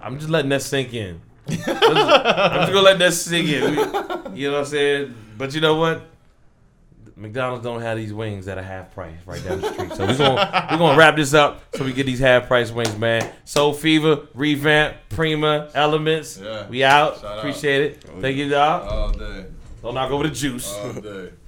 [0.00, 1.20] I'm just letting that sink in.
[1.48, 3.70] I'm just gonna let that sink in.
[3.76, 5.14] We- you know what I'm saying?
[5.38, 6.02] But you know what?
[7.18, 9.92] McDonald's don't have these wings at a half price right down the street.
[9.94, 12.96] So we're gonna we're gonna wrap this up so we get these half price wings,
[12.98, 13.32] man.
[13.46, 16.38] Soul Fever, Revamp, Prima, Elements.
[16.38, 16.68] Yeah.
[16.68, 17.14] We out.
[17.16, 17.38] Shout out.
[17.38, 18.04] Appreciate it.
[18.14, 18.86] Oh, Thank you, y'all.
[18.86, 19.46] All day.
[19.82, 20.70] Don't knock over the juice.
[20.74, 21.30] All day.